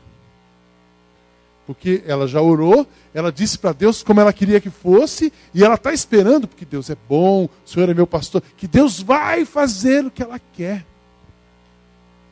Porque 1.67 2.01
ela 2.07 2.25
já 2.29 2.41
orou, 2.41 2.87
ela 3.13 3.29
disse 3.29 3.59
para 3.59 3.73
Deus 3.73 4.01
como 4.01 4.21
ela 4.21 4.31
queria 4.31 4.61
que 4.61 4.69
fosse, 4.69 5.33
e 5.53 5.65
ela 5.65 5.75
está 5.75 5.91
esperando, 5.91 6.47
porque 6.47 6.63
Deus 6.63 6.89
é 6.89 6.95
bom, 7.09 7.43
o 7.43 7.69
Senhor 7.69 7.89
é 7.89 7.93
meu 7.93 8.07
pastor, 8.07 8.41
que 8.55 8.65
Deus 8.65 9.01
vai 9.01 9.43
fazer 9.43 10.05
o 10.05 10.09
que 10.09 10.23
ela 10.23 10.39
quer. 10.39 10.85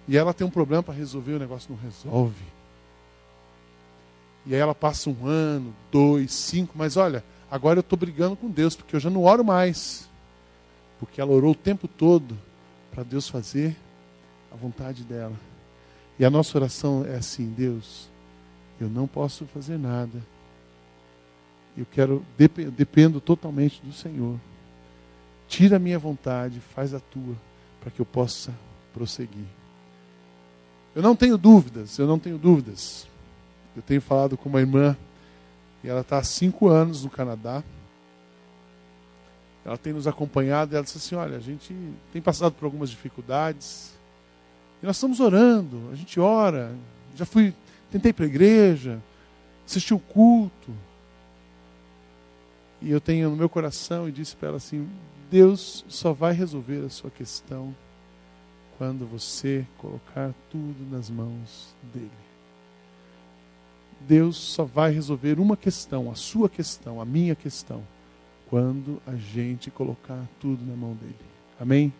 E 0.07 0.15
ela 0.15 0.33
tem 0.33 0.47
um 0.47 0.49
problema 0.49 0.81
para 0.81 0.93
resolver, 0.93 1.33
o 1.33 1.39
negócio 1.39 1.69
não 1.69 1.77
resolve. 1.77 2.45
E 4.45 4.55
aí 4.55 4.61
ela 4.61 4.73
passa 4.73 5.09
um 5.09 5.27
ano, 5.27 5.75
dois, 5.91 6.31
cinco, 6.31 6.73
mas 6.73 6.95
olha, 6.95 7.21
agora 7.51 7.79
eu 7.79 7.81
estou 7.81 7.99
brigando 7.99 8.37
com 8.37 8.49
Deus, 8.49 8.73
porque 8.73 8.95
eu 8.95 8.99
já 9.01 9.09
não 9.09 9.23
oro 9.23 9.43
mais. 9.43 10.07
Porque 10.97 11.19
ela 11.19 11.31
orou 11.31 11.51
o 11.51 11.55
tempo 11.55 11.89
todo 11.89 12.37
para 12.89 13.03
Deus 13.03 13.27
fazer 13.27 13.75
a 14.49 14.55
vontade 14.55 15.03
dela. 15.03 15.35
E 16.17 16.23
a 16.23 16.29
nossa 16.29 16.57
oração 16.57 17.05
é 17.05 17.15
assim: 17.15 17.49
Deus, 17.49 18.07
eu 18.79 18.89
não 18.89 19.07
posso 19.07 19.45
fazer 19.45 19.77
nada. 19.77 20.21
Eu 21.77 21.85
quero, 21.91 22.25
dependo 22.75 23.19
totalmente 23.19 23.81
do 23.83 23.91
Senhor. 23.91 24.39
Tira 25.47 25.75
a 25.75 25.79
minha 25.79 25.99
vontade, 25.99 26.59
faz 26.59 26.93
a 26.93 26.99
tua, 26.99 27.35
para 27.79 27.91
que 27.91 27.99
eu 27.99 28.05
possa 28.05 28.53
prosseguir. 28.93 29.45
Eu 30.95 31.01
não 31.01 31.15
tenho 31.15 31.37
dúvidas, 31.37 31.97
eu 31.99 32.07
não 32.07 32.17
tenho 32.17 32.37
dúvidas. 32.37 33.07
Eu 33.75 33.81
tenho 33.81 34.01
falado 34.01 34.37
com 34.37 34.47
uma 34.47 34.61
irmã, 34.61 34.95
e 35.83 35.89
ela 35.89 36.01
está 36.01 36.17
há 36.17 36.23
cinco 36.23 36.69
anos 36.69 37.03
no 37.03 37.09
Canadá. 37.09 37.61
Ela 39.65 39.77
tem 39.77 39.91
nos 39.91 40.07
acompanhado 40.07 40.73
e 40.73 40.75
ela 40.75 40.83
disse 40.83 40.97
assim: 40.97 41.15
Olha, 41.15 41.37
a 41.37 41.39
gente 41.41 41.75
tem 42.13 42.21
passado 42.21 42.53
por 42.53 42.65
algumas 42.65 42.89
dificuldades. 42.89 43.93
E 44.81 44.85
nós 44.85 44.95
estamos 44.95 45.19
orando, 45.19 45.89
a 45.91 45.95
gente 45.95 46.19
ora. 46.19 46.73
Já 47.15 47.25
fui 47.25 47.53
Tentei 47.95 48.09
ir 48.09 48.13
para 48.13 48.25
a 48.25 48.27
igreja, 48.27 49.01
assisti 49.65 49.93
o 49.93 49.99
culto. 49.99 50.69
E 52.81 52.91
eu 52.91 52.99
tenho 52.99 53.29
no 53.29 53.37
meu 53.37 53.47
coração 53.47 54.09
e 54.09 54.11
disse 54.11 54.35
para 54.35 54.49
ela 54.49 54.57
assim: 54.57 54.85
Deus 55.31 55.85
só 55.87 56.11
vai 56.11 56.33
resolver 56.33 56.83
a 56.85 56.89
sua 56.89 57.09
questão 57.09 57.73
quando 58.77 59.05
você 59.07 59.65
colocar 59.77 60.33
tudo 60.51 60.85
nas 60.91 61.09
mãos 61.09 61.73
dele. 61.93 62.11
Deus 64.01 64.35
só 64.35 64.65
vai 64.65 64.91
resolver 64.91 65.39
uma 65.39 65.55
questão, 65.55 66.11
a 66.11 66.15
sua 66.15 66.49
questão, 66.49 66.99
a 66.99 67.05
minha 67.05 67.33
questão, 67.33 67.81
quando 68.49 69.01
a 69.07 69.15
gente 69.15 69.71
colocar 69.71 70.21
tudo 70.41 70.65
na 70.65 70.75
mão 70.75 70.95
dele. 70.95 71.15
Amém? 71.57 71.93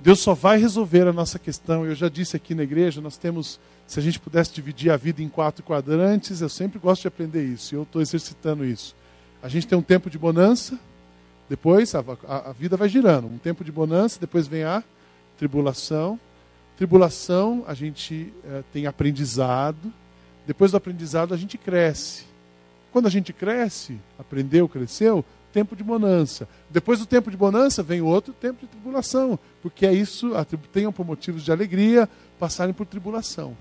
Deus 0.00 0.20
só 0.20 0.34
vai 0.34 0.58
resolver 0.58 1.06
a 1.06 1.12
nossa 1.12 1.38
questão. 1.38 1.84
Eu 1.84 1.94
já 1.94 2.08
disse 2.08 2.36
aqui 2.36 2.54
na 2.54 2.62
igreja, 2.62 3.00
nós 3.00 3.16
temos 3.16 3.58
se 3.86 4.00
a 4.00 4.02
gente 4.02 4.18
pudesse 4.18 4.52
dividir 4.52 4.90
a 4.90 4.96
vida 4.96 5.22
em 5.22 5.28
quatro 5.28 5.62
quadrantes, 5.62 6.40
eu 6.40 6.48
sempre 6.48 6.78
gosto 6.78 7.02
de 7.02 7.08
aprender 7.08 7.44
isso, 7.44 7.74
e 7.74 7.76
eu 7.76 7.84
estou 7.84 8.02
exercitando 8.02 8.64
isso. 8.64 8.96
A 9.42 9.48
gente 9.48 9.66
tem 9.66 9.78
um 9.78 9.82
tempo 9.82 10.10
de 10.10 10.18
bonança, 10.18 10.78
depois 11.48 11.94
a, 11.94 12.04
a, 12.26 12.50
a, 12.50 12.52
vida 12.52 12.76
vai 12.76 12.88
girando. 12.88 13.28
Um 13.28 13.38
tempo 13.38 13.62
de 13.62 13.70
bonança, 13.70 14.18
depois 14.18 14.48
vem 14.48 14.64
a 14.64 14.82
tribulação. 15.38 16.18
Tribulação, 16.76 17.64
a 17.68 17.74
gente 17.74 18.32
é, 18.44 18.64
tem 18.72 18.86
aprendizado. 18.86 19.92
Depois 20.46 20.72
do 20.72 20.76
aprendizado, 20.76 21.32
a 21.32 21.36
gente 21.36 21.56
cresce. 21.56 22.24
Quando 22.92 23.06
a 23.06 23.10
gente 23.10 23.32
cresce, 23.32 23.98
aprendeu, 24.18 24.68
cresceu, 24.68 25.24
tempo 25.56 25.74
de 25.74 25.82
bonança. 25.82 26.46
Depois 26.68 26.98
do 26.98 27.06
tempo 27.06 27.30
de 27.30 27.36
bonança, 27.36 27.82
vem 27.82 28.02
outro 28.02 28.34
tempo 28.34 28.60
de 28.60 28.66
tribulação. 28.66 29.38
Porque 29.62 29.86
é 29.86 29.94
isso, 29.94 30.32
tenham 30.70 30.92
por 30.92 31.06
motivos 31.06 31.42
de 31.42 31.50
alegria 31.50 32.06
passarem 32.38 32.74
por 32.74 32.84
tribulação. 32.84 33.56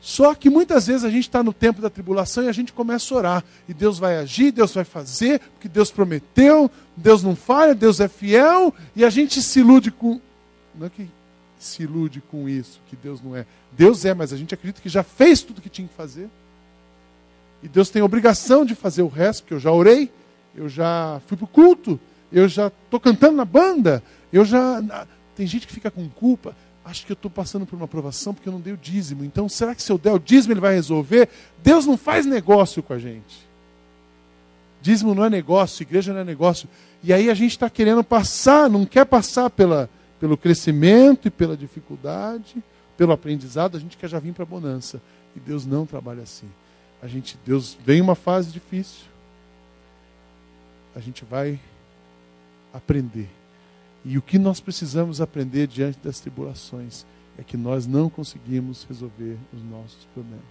Só 0.00 0.34
que 0.34 0.48
muitas 0.48 0.86
vezes 0.86 1.04
a 1.04 1.10
gente 1.10 1.24
está 1.24 1.42
no 1.42 1.52
tempo 1.52 1.82
da 1.82 1.90
tribulação 1.90 2.44
e 2.44 2.48
a 2.48 2.52
gente 2.52 2.72
começa 2.72 3.12
a 3.12 3.18
orar. 3.18 3.44
E 3.68 3.74
Deus 3.74 3.98
vai 3.98 4.16
agir, 4.16 4.50
Deus 4.50 4.72
vai 4.72 4.82
fazer, 4.82 5.40
porque 5.40 5.68
Deus 5.68 5.90
prometeu, 5.90 6.70
Deus 6.96 7.22
não 7.22 7.36
falha, 7.36 7.74
Deus 7.74 8.00
é 8.00 8.08
fiel, 8.08 8.74
e 8.96 9.04
a 9.04 9.10
gente 9.10 9.42
se 9.42 9.60
ilude 9.60 9.90
com. 9.90 10.18
Não 10.74 10.86
é 10.86 10.88
que 10.88 11.06
se 11.58 11.82
ilude 11.82 12.22
com 12.30 12.48
isso, 12.48 12.80
que 12.88 12.96
Deus 12.96 13.20
não 13.20 13.36
é. 13.36 13.44
Deus 13.72 14.06
é, 14.06 14.14
mas 14.14 14.32
a 14.32 14.38
gente 14.38 14.54
acredita 14.54 14.80
que 14.80 14.88
já 14.88 15.02
fez 15.02 15.42
tudo 15.42 15.60
que 15.60 15.68
tinha 15.68 15.86
que 15.86 15.92
fazer. 15.92 16.30
E 17.62 17.68
Deus 17.68 17.90
tem 17.90 18.00
obrigação 18.00 18.64
de 18.64 18.74
fazer 18.74 19.02
o 19.02 19.08
resto, 19.08 19.42
porque 19.42 19.52
eu 19.52 19.60
já 19.60 19.70
orei, 19.70 20.10
eu 20.54 20.68
já 20.68 21.20
fui 21.26 21.36
para 21.36 21.44
o 21.44 21.48
culto, 21.48 21.98
eu 22.32 22.48
já 22.48 22.68
estou 22.68 23.00
cantando 23.00 23.36
na 23.36 23.44
banda, 23.44 24.02
eu 24.32 24.44
já. 24.44 25.06
Tem 25.34 25.46
gente 25.46 25.66
que 25.66 25.72
fica 25.72 25.90
com 25.90 26.08
culpa 26.08 26.54
acho 26.90 27.06
que 27.06 27.12
eu 27.12 27.14
estou 27.14 27.30
passando 27.30 27.64
por 27.64 27.76
uma 27.76 27.84
aprovação 27.84 28.34
porque 28.34 28.48
eu 28.48 28.52
não 28.52 28.60
dei 28.60 28.72
o 28.72 28.76
dízimo. 28.76 29.24
Então, 29.24 29.48
será 29.48 29.74
que 29.74 29.82
se 29.82 29.90
eu 29.90 29.98
der 29.98 30.12
o 30.12 30.18
dízimo 30.18 30.52
ele 30.52 30.60
vai 30.60 30.74
resolver? 30.74 31.28
Deus 31.62 31.86
não 31.86 31.96
faz 31.96 32.26
negócio 32.26 32.82
com 32.82 32.92
a 32.92 32.98
gente. 32.98 33.48
Dízimo 34.82 35.14
não 35.14 35.24
é 35.24 35.30
negócio, 35.30 35.82
igreja 35.82 36.12
não 36.12 36.20
é 36.20 36.24
negócio. 36.24 36.68
E 37.02 37.12
aí 37.12 37.30
a 37.30 37.34
gente 37.34 37.52
está 37.52 37.68
querendo 37.68 38.02
passar, 38.02 38.68
não 38.68 38.84
quer 38.84 39.04
passar 39.04 39.50
pela, 39.50 39.90
pelo 40.18 40.36
crescimento 40.36 41.28
e 41.28 41.30
pela 41.30 41.56
dificuldade, 41.56 42.62
pelo 42.96 43.12
aprendizado, 43.12 43.76
a 43.76 43.80
gente 43.80 43.96
quer 43.96 44.08
já 44.08 44.18
vir 44.18 44.32
para 44.32 44.42
a 44.42 44.46
bonança. 44.46 45.00
E 45.36 45.40
Deus 45.40 45.66
não 45.66 45.86
trabalha 45.86 46.22
assim. 46.22 46.48
A 47.02 47.06
gente, 47.06 47.38
Deus 47.46 47.76
vem 47.84 48.00
uma 48.00 48.14
fase 48.14 48.50
difícil. 48.50 49.09
A 50.94 51.00
gente 51.00 51.24
vai 51.24 51.58
aprender 52.72 53.28
e 54.04 54.16
o 54.16 54.22
que 54.22 54.38
nós 54.38 54.60
precisamos 54.60 55.20
aprender 55.20 55.66
diante 55.66 55.98
das 55.98 56.20
tribulações 56.20 57.04
é 57.38 57.42
que 57.42 57.56
nós 57.56 57.86
não 57.86 58.08
conseguimos 58.08 58.84
resolver 58.84 59.36
os 59.52 59.62
nossos 59.62 60.04
problemas. 60.14 60.42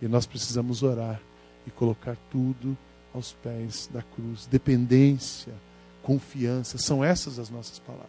E 0.00 0.08
nós 0.08 0.26
precisamos 0.26 0.82
orar 0.82 1.20
e 1.66 1.70
colocar 1.70 2.16
tudo 2.30 2.76
aos 3.14 3.32
pés 3.32 3.88
da 3.92 4.02
cruz. 4.02 4.46
Dependência, 4.46 5.52
confiança, 6.02 6.78
são 6.78 7.04
essas 7.04 7.38
as 7.38 7.50
nossas 7.50 7.78
palavras. 7.78 8.08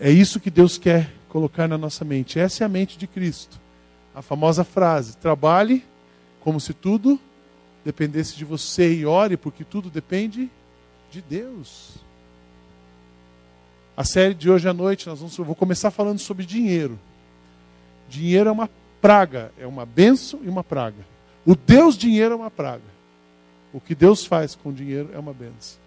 É 0.00 0.10
isso 0.10 0.40
que 0.40 0.50
Deus 0.50 0.76
quer 0.76 1.12
colocar 1.28 1.68
na 1.68 1.78
nossa 1.78 2.04
mente. 2.04 2.38
Essa 2.40 2.64
é 2.64 2.66
a 2.66 2.68
mente 2.68 2.98
de 2.98 3.06
Cristo. 3.06 3.60
A 4.14 4.22
famosa 4.22 4.64
frase: 4.64 5.16
trabalhe 5.18 5.84
como 6.40 6.58
se 6.58 6.74
tudo 6.74 7.20
dependesse 7.84 8.36
de 8.36 8.44
você 8.44 8.94
e 8.94 9.04
ore, 9.04 9.36
porque 9.36 9.64
tudo 9.64 9.90
depende 9.90 10.50
de 11.10 11.20
Deus. 11.20 11.96
A 13.96 14.02
série 14.02 14.34
de 14.34 14.50
hoje 14.50 14.68
à 14.68 14.72
noite, 14.72 15.06
nós 15.06 15.20
vamos, 15.20 15.36
eu 15.36 15.44
vou 15.44 15.54
começar 15.54 15.90
falando 15.90 16.18
sobre 16.18 16.44
dinheiro. 16.44 16.98
Dinheiro 18.08 18.48
é 18.48 18.52
uma 18.52 18.68
praga, 19.00 19.52
é 19.58 19.66
uma 19.66 19.84
benção 19.84 20.40
e 20.42 20.48
uma 20.48 20.64
praga. 20.64 21.06
O 21.46 21.54
Deus 21.54 21.96
dinheiro 21.96 22.34
é 22.34 22.36
uma 22.36 22.50
praga. 22.50 22.82
O 23.72 23.80
que 23.80 23.94
Deus 23.94 24.24
faz 24.24 24.54
com 24.54 24.70
o 24.70 24.72
dinheiro 24.72 25.10
é 25.12 25.18
uma 25.18 25.32
benção. 25.32 25.78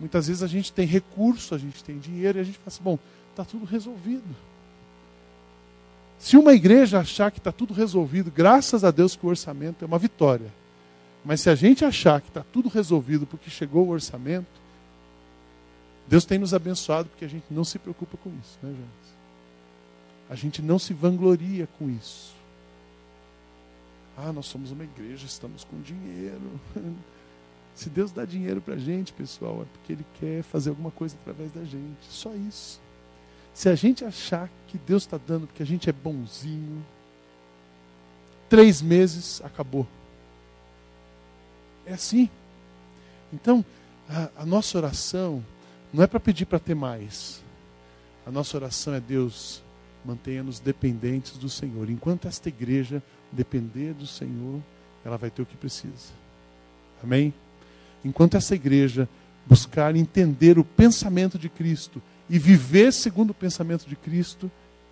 Muitas 0.00 0.28
vezes 0.28 0.42
a 0.42 0.46
gente 0.46 0.72
tem 0.72 0.86
recurso, 0.86 1.54
a 1.54 1.58
gente 1.58 1.84
tem 1.84 1.98
dinheiro 1.98 2.38
e 2.38 2.40
a 2.40 2.44
gente 2.44 2.56
fala 2.56 2.68
assim, 2.68 2.82
bom, 2.82 2.98
está 3.30 3.44
tudo 3.44 3.66
resolvido. 3.66 4.24
Se 6.20 6.36
uma 6.36 6.52
igreja 6.52 7.00
achar 7.00 7.30
que 7.30 7.38
está 7.38 7.50
tudo 7.50 7.72
resolvido, 7.72 8.30
graças 8.30 8.84
a 8.84 8.90
Deus 8.90 9.16
que 9.16 9.24
o 9.24 9.28
orçamento 9.30 9.82
é 9.82 9.86
uma 9.86 9.98
vitória. 9.98 10.52
Mas 11.24 11.40
se 11.40 11.48
a 11.48 11.54
gente 11.54 11.82
achar 11.82 12.20
que 12.20 12.28
está 12.28 12.44
tudo 12.52 12.68
resolvido 12.68 13.26
porque 13.26 13.48
chegou 13.48 13.86
o 13.86 13.90
orçamento, 13.90 14.60
Deus 16.06 16.26
tem 16.26 16.38
nos 16.38 16.52
abençoado 16.52 17.08
porque 17.08 17.24
a 17.24 17.28
gente 17.28 17.46
não 17.50 17.64
se 17.64 17.78
preocupa 17.78 18.18
com 18.18 18.30
isso, 18.38 18.58
né, 18.62 18.68
gente? 18.68 19.10
A 20.28 20.34
gente 20.34 20.60
não 20.60 20.78
se 20.78 20.92
vangloria 20.92 21.66
com 21.78 21.88
isso. 21.88 22.34
Ah, 24.16 24.30
nós 24.30 24.44
somos 24.44 24.70
uma 24.70 24.84
igreja, 24.84 25.24
estamos 25.24 25.64
com 25.64 25.80
dinheiro. 25.80 26.60
Se 27.74 27.88
Deus 27.88 28.12
dá 28.12 28.26
dinheiro 28.26 28.60
para 28.60 28.74
a 28.74 28.78
gente, 28.78 29.12
pessoal, 29.12 29.62
é 29.62 29.64
porque 29.72 29.94
Ele 29.94 30.06
quer 30.20 30.42
fazer 30.42 30.68
alguma 30.68 30.90
coisa 30.90 31.16
através 31.22 31.50
da 31.52 31.64
gente. 31.64 32.04
Só 32.10 32.34
isso. 32.34 32.78
Se 33.54 33.68
a 33.68 33.74
gente 33.74 34.04
achar 34.04 34.48
que 34.68 34.78
Deus 34.78 35.02
está 35.02 35.18
dando 35.18 35.46
porque 35.46 35.62
a 35.62 35.66
gente 35.66 35.88
é 35.88 35.92
bonzinho, 35.92 36.84
três 38.48 38.80
meses, 38.82 39.40
acabou. 39.44 39.86
É 41.86 41.94
assim. 41.94 42.28
Então, 43.32 43.64
a, 44.08 44.42
a 44.42 44.46
nossa 44.46 44.76
oração 44.78 45.44
não 45.92 46.02
é 46.04 46.06
para 46.06 46.20
pedir 46.20 46.46
para 46.46 46.58
ter 46.58 46.74
mais. 46.74 47.42
A 48.26 48.30
nossa 48.30 48.56
oração 48.56 48.94
é 48.94 49.00
Deus, 49.00 49.62
mantenha-nos 50.04 50.60
dependentes 50.60 51.36
do 51.36 51.48
Senhor. 51.48 51.88
Enquanto 51.90 52.28
esta 52.28 52.48
igreja 52.48 53.02
depender 53.32 53.94
do 53.94 54.06
Senhor, 54.06 54.60
ela 55.04 55.16
vai 55.16 55.30
ter 55.30 55.42
o 55.42 55.46
que 55.46 55.56
precisa. 55.56 56.12
Amém? 57.02 57.32
Enquanto 58.04 58.36
essa 58.36 58.54
igreja 58.54 59.08
buscar 59.46 59.96
entender 59.96 60.58
o 60.58 60.64
pensamento 60.64 61.38
de 61.38 61.48
Cristo 61.48 62.00
e 62.30 62.38
viver 62.38 62.92
segundo 62.92 63.30
o 63.30 63.34
pensamento 63.34 63.88
de 63.88 63.96
Cristo, 63.96 64.48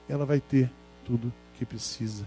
ela 0.08 0.26
vai 0.26 0.40
ter 0.40 0.68
tudo 1.06 1.32
que 1.56 1.64
precisa. 1.64 2.26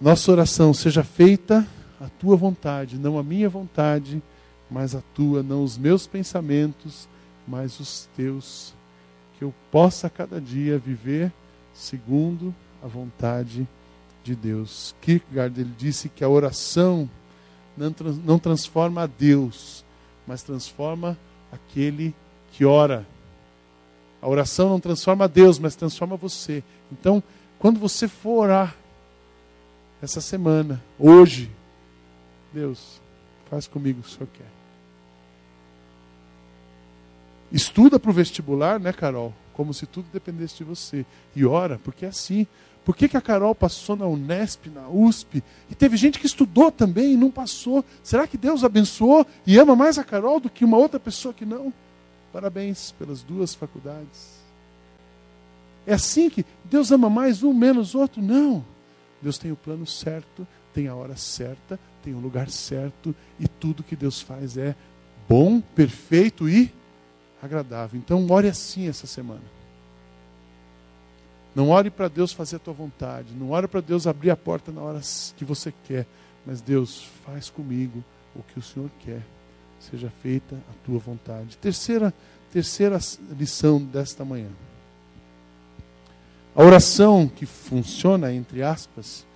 Nossa 0.00 0.32
oração 0.32 0.74
seja 0.74 1.04
feita 1.04 1.64
a 2.00 2.08
tua 2.08 2.36
vontade, 2.36 2.98
não 2.98 3.16
a 3.16 3.22
minha 3.22 3.48
vontade, 3.48 4.20
mas 4.68 4.96
a 4.96 5.00
tua, 5.14 5.40
não 5.40 5.62
os 5.62 5.78
meus 5.78 6.04
pensamentos, 6.04 7.08
mas 7.46 7.78
os 7.78 8.08
teus. 8.16 8.74
Que 9.38 9.44
eu 9.44 9.54
possa 9.70 10.10
cada 10.10 10.40
dia 10.40 10.76
viver 10.76 11.32
segundo 11.72 12.52
a 12.82 12.88
vontade 12.88 13.68
de 14.24 14.34
Deus. 14.34 14.96
Kierkegaard 15.00 15.60
ele 15.60 15.74
disse 15.78 16.08
que 16.08 16.24
a 16.24 16.28
oração 16.28 17.08
não, 17.76 17.94
não 18.24 18.38
transforma 18.38 19.02
a 19.02 19.06
Deus, 19.06 19.84
mas 20.26 20.42
transforma 20.42 21.16
aquele 21.52 22.12
que 22.52 22.64
ora. 22.64 23.06
A 24.24 24.26
oração 24.26 24.70
não 24.70 24.80
transforma 24.80 25.28
Deus, 25.28 25.58
mas 25.58 25.76
transforma 25.76 26.16
você. 26.16 26.64
Então, 26.90 27.22
quando 27.58 27.78
você 27.78 28.08
for 28.08 28.44
orar 28.44 28.74
essa 30.00 30.18
semana, 30.18 30.82
hoje, 30.98 31.50
Deus, 32.50 33.02
faz 33.50 33.66
comigo 33.66 34.00
o 34.00 34.02
que 34.02 34.08
o 34.08 34.12
Senhor 34.12 34.28
quer. 34.32 34.46
Estuda 37.52 38.00
para 38.00 38.10
o 38.10 38.14
vestibular, 38.14 38.80
né, 38.80 38.94
Carol? 38.94 39.34
Como 39.52 39.74
se 39.74 39.84
tudo 39.84 40.06
dependesse 40.10 40.56
de 40.56 40.64
você. 40.64 41.04
E 41.36 41.44
ora, 41.44 41.78
porque 41.84 42.06
é 42.06 42.08
assim. 42.08 42.46
Por 42.82 42.96
que, 42.96 43.08
que 43.08 43.18
a 43.18 43.20
Carol 43.20 43.54
passou 43.54 43.94
na 43.94 44.06
Unesp, 44.06 44.70
na 44.70 44.88
USP? 44.88 45.44
E 45.70 45.74
teve 45.74 45.98
gente 45.98 46.18
que 46.18 46.26
estudou 46.26 46.72
também 46.72 47.12
e 47.12 47.16
não 47.16 47.30
passou. 47.30 47.84
Será 48.02 48.26
que 48.26 48.38
Deus 48.38 48.64
abençoou 48.64 49.26
e 49.46 49.58
ama 49.58 49.76
mais 49.76 49.98
a 49.98 50.04
Carol 50.04 50.40
do 50.40 50.48
que 50.48 50.64
uma 50.64 50.78
outra 50.78 50.98
pessoa 50.98 51.34
que 51.34 51.44
não? 51.44 51.70
Parabéns 52.34 52.90
pelas 52.90 53.22
duas 53.22 53.54
faculdades. 53.54 54.40
É 55.86 55.94
assim 55.94 56.28
que 56.28 56.44
Deus 56.64 56.90
ama 56.90 57.08
mais 57.08 57.44
um, 57.44 57.54
menos 57.54 57.94
outro? 57.94 58.20
Não. 58.20 58.64
Deus 59.22 59.38
tem 59.38 59.52
o 59.52 59.56
plano 59.56 59.86
certo, 59.86 60.44
tem 60.74 60.88
a 60.88 60.96
hora 60.96 61.16
certa, 61.16 61.78
tem 62.02 62.12
o 62.12 62.18
lugar 62.18 62.50
certo 62.50 63.14
e 63.38 63.46
tudo 63.46 63.84
que 63.84 63.94
Deus 63.94 64.20
faz 64.20 64.56
é 64.56 64.74
bom, 65.28 65.60
perfeito 65.60 66.48
e 66.48 66.74
agradável. 67.40 68.00
Então, 68.00 68.26
ore 68.28 68.48
assim 68.48 68.88
essa 68.88 69.06
semana. 69.06 69.44
Não 71.54 71.68
ore 71.68 71.88
para 71.88 72.08
Deus 72.08 72.32
fazer 72.32 72.56
a 72.56 72.58
tua 72.58 72.74
vontade. 72.74 73.32
Não 73.32 73.52
ore 73.52 73.68
para 73.68 73.80
Deus 73.80 74.08
abrir 74.08 74.30
a 74.30 74.36
porta 74.36 74.72
na 74.72 74.80
hora 74.80 75.00
que 75.36 75.44
você 75.44 75.72
quer. 75.86 76.04
Mas 76.44 76.60
Deus, 76.60 77.08
faz 77.24 77.48
comigo 77.48 78.02
o 78.34 78.42
que 78.42 78.58
o 78.58 78.62
Senhor 78.62 78.90
quer. 78.98 79.22
Seja 79.90 80.10
feita 80.22 80.56
a 80.56 80.86
tua 80.86 80.98
vontade. 80.98 81.56
Terceira, 81.58 82.12
terceira 82.52 82.98
lição 83.38 83.82
desta 83.82 84.24
manhã. 84.24 84.48
A 86.54 86.62
oração 86.62 87.28
que 87.28 87.44
funciona, 87.44 88.32
entre 88.32 88.62
aspas, 88.62 89.26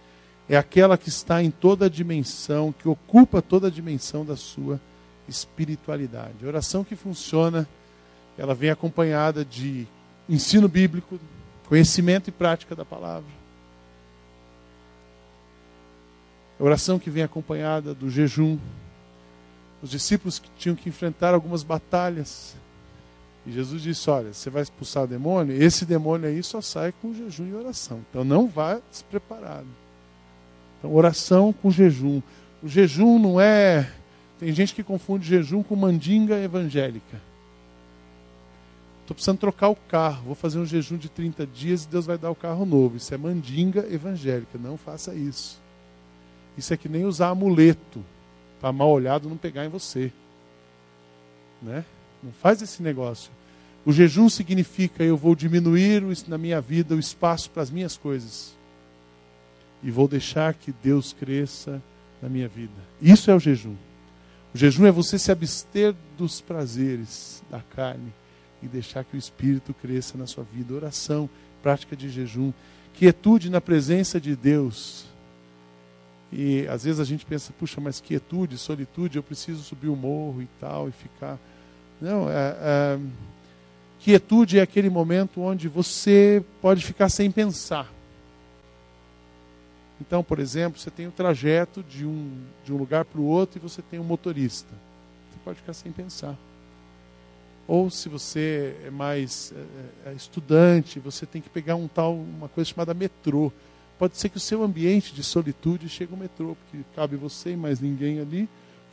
é 0.49 0.57
aquela 0.57 0.97
que 0.97 1.09
está 1.09 1.43
em 1.43 1.51
toda 1.51 1.87
a 1.87 1.89
dimensão, 1.89 2.73
que 2.73 2.89
ocupa 2.89 3.43
toda 3.43 3.67
a 3.67 3.71
dimensão 3.71 4.25
da 4.25 4.37
sua 4.37 4.81
espiritualidade. 5.29 6.45
A 6.45 6.47
oração 6.47 6.83
que 6.83 6.97
funciona, 6.97 7.69
ela 8.37 8.55
vem 8.55 8.71
acompanhada 8.71 9.45
de 9.45 9.87
ensino 10.29 10.69
bíblico, 10.69 11.19
conhecimento 11.69 12.29
e 12.29 12.33
prática 12.33 12.75
da 12.75 12.85
palavra. 12.85 13.39
A 16.59 16.65
oração 16.65 16.99
que 16.99 17.11
vem 17.11 17.23
acompanhada 17.23 17.95
do 17.95 18.11
jejum. 18.11 18.59
Os 19.83 19.91
discípulos 19.91 20.43
tinham 20.59 20.75
que 20.75 20.89
enfrentar 20.89 21.35
algumas 21.35 21.63
batalhas. 21.63 22.57
E 23.47 23.53
Jesus 23.53 23.83
disse: 23.83 24.11
Olha, 24.11 24.33
você 24.33 24.51
vai 24.51 24.63
expulsar 24.63 25.05
o 25.05 25.07
demônio? 25.07 25.61
Esse 25.61 25.85
demônio 25.85 26.29
aí 26.29 26.43
só 26.43 26.61
sai 26.61 26.93
com 27.01 27.15
jejum 27.15 27.47
e 27.47 27.55
oração. 27.55 28.01
Então 28.11 28.25
não 28.25 28.49
vá 28.49 28.81
despreparado. 28.91 29.69
Então, 30.79 30.95
oração 30.95 31.53
com 31.53 31.71
jejum. 31.71 32.21
O 32.63 32.69
jejum 32.69 33.19
não 33.19 33.41
é. 33.41 33.91
Tem 34.39 34.53
gente 34.53 34.75
que 34.75 34.83
confunde 34.83 35.27
jejum 35.27 35.63
com 35.63 35.75
mandinga 35.75 36.39
evangélica. 36.41 37.21
Estou 39.03 39.15
precisando 39.15 39.39
trocar 39.39 39.71
o 39.71 39.77
carro, 39.77 40.23
vou 40.27 40.35
fazer 40.35 40.59
um 40.59 40.67
jejum 40.67 40.99
de 40.99 41.09
30 41.09 41.47
dias 41.47 41.85
e 41.85 41.89
Deus 41.89 42.05
vai 42.05 42.19
dar 42.19 42.31
o 42.31 42.35
carro 42.35 42.67
novo. 42.67 42.99
Isso 42.99 43.13
é 43.15 43.17
mandinga 43.17 43.87
evangélica, 43.91 44.59
não 44.59 44.77
faça 44.77 45.15
isso. 45.15 45.59
Isso 46.59 46.75
é 46.75 46.77
que 46.77 46.89
nem 46.89 47.07
usar 47.07 47.29
amuleto 47.29 48.05
para 48.61 48.73
mal 48.73 48.91
olhado 48.91 49.29
não 49.29 49.37
pegar 49.37 49.65
em 49.65 49.69
você. 49.69 50.13
Né? 51.63 51.85
Não 52.23 52.33
faz 52.33 52.63
esse 52.63 52.83
negócio. 52.83 53.31
O 53.85 53.93
jejum 53.93 54.29
significa 54.29 55.03
eu 55.03 55.17
vou 55.17 55.35
diminuir 55.35 56.03
na 56.27 56.37
minha 56.37 56.61
vida 56.61 56.95
o 56.95 56.99
espaço 56.99 57.51
para 57.51 57.63
as 57.63 57.71
minhas 57.71 57.97
coisas. 57.97 58.55
E 59.83 59.91
vou 59.91 60.09
deixar 60.09 60.55
que 60.55 60.73
Deus 60.83 61.13
cresça 61.13 61.83
na 62.21 62.29
minha 62.29 62.49
vida. 62.49 62.75
Isso 63.01 63.31
é 63.31 63.35
o 63.35 63.41
jejum. 63.41 63.77
O 64.55 64.59
jejum 64.59 64.87
é 64.87 64.91
você 64.91 65.19
se 65.19 65.31
abster 65.31 65.95
dos 66.17 66.41
prazeres 66.41 67.43
da 67.51 67.61
carne 67.61 68.13
e 68.63 68.67
deixar 68.67 69.05
que 69.05 69.17
o 69.17 69.19
Espírito 69.19 69.73
cresça 69.73 70.19
na 70.19 70.27
sua 70.27 70.45
vida. 70.45 70.75
Oração, 70.75 71.31
prática 71.63 71.95
de 71.95 72.09
jejum, 72.09 72.53
quietude 72.95 73.49
na 73.49 73.61
presença 73.61 74.21
de 74.21 74.35
Deus. 74.35 75.08
E 76.33 76.67
às 76.69 76.85
vezes 76.85 77.01
a 77.01 77.05
gente 77.05 77.25
pensa, 77.25 77.53
puxa, 77.59 77.81
mas 77.81 78.01
quietude, 78.01 78.59
solitude, 78.59 79.17
eu 79.17 79.23
preciso 79.23 79.63
subir 79.63 79.89
o 79.89 79.97
morro 79.97 80.43
e 80.43 80.49
tal, 80.61 80.89
e 80.89 80.93
ficar. 80.93 81.39
Não, 82.01 82.29
é, 82.31 82.57
é... 82.61 82.99
quietude 83.99 84.59
é 84.59 84.63
aquele 84.63 84.91
momento 84.91 85.41
onde 85.41 85.69
você 85.69 86.45
pode 86.61 86.85
ficar 86.85 87.09
sem 87.09 87.31
pensar. 87.31 87.91
Então, 90.01 90.23
por 90.23 90.39
exemplo, 90.39 90.79
você 90.79 90.91
tem 90.91 91.07
o 91.07 91.11
trajeto 91.11 91.83
de 91.83 92.07
um, 92.07 92.31
de 92.65 92.73
um 92.73 92.77
lugar 92.77 93.05
para 93.05 93.21
o 93.21 93.25
outro 93.25 93.59
e 93.59 93.61
você 93.61 93.83
tem 93.83 93.99
um 93.99 94.05
motorista. 94.05 94.73
Você 95.31 95.39
pode 95.45 95.59
ficar 95.59 95.73
sem 95.73 95.91
pensar. 95.91 96.37
Ou 97.67 97.91
se 97.91 98.09
você 98.09 98.77
é 98.85 98.91
mais 98.91 99.53
é, 100.05 100.11
é, 100.11 100.13
estudante, 100.15 101.01
você 101.01 101.27
tem 101.27 101.43
que 101.43 101.51
pegar 101.51 101.75
um 101.75 101.89
tal, 101.89 102.15
uma 102.15 102.49
coisa 102.49 102.71
chamada 102.71 102.95
metrô. 102.95 103.53
Pode 103.99 104.17
ser 104.17 104.29
que 104.29 104.37
o 104.37 104.41
seu 104.41 104.63
ambiente 104.63 105.13
de 105.13 105.23
solitude 105.23 105.89
chegue 105.89 106.13
ao 106.13 106.19
metrô, 106.19 106.55
porque 106.55 106.85
cabe 106.95 107.17
você 107.17 107.53
e 107.53 107.57
mais 107.57 107.81
ninguém 107.81 108.21
ali, 108.21 108.49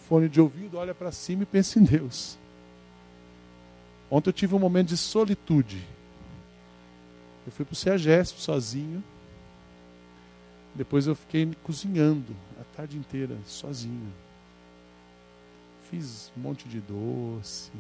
fone 0.08 0.28
de 0.28 0.42
ouvido, 0.42 0.78
olha 0.78 0.96
para 0.96 1.12
cima 1.12 1.44
e 1.44 1.46
pensa 1.46 1.80
em 1.80 1.84
Deus. 1.84 2.38
Ontem 4.10 4.30
eu 4.30 4.34
tive 4.34 4.56
um 4.56 4.60
momento 4.60 4.90
de 4.90 4.98
solitude. 4.98 5.82
Eu 7.46 7.52
fui 7.52 7.64
para 7.64 7.74
o 7.74 7.76
CEAGESP 7.76 8.42
sozinho. 8.42 9.04
Depois 10.74 11.08
eu 11.08 11.16
fiquei 11.16 11.50
cozinhando 11.64 12.36
a 12.60 12.64
tarde 12.76 12.98
inteira, 12.98 13.38
sozinho. 13.46 14.12
Fiz 15.90 16.32
um 16.36 16.42
monte 16.42 16.68
de 16.68 16.82
doce, 16.82 17.72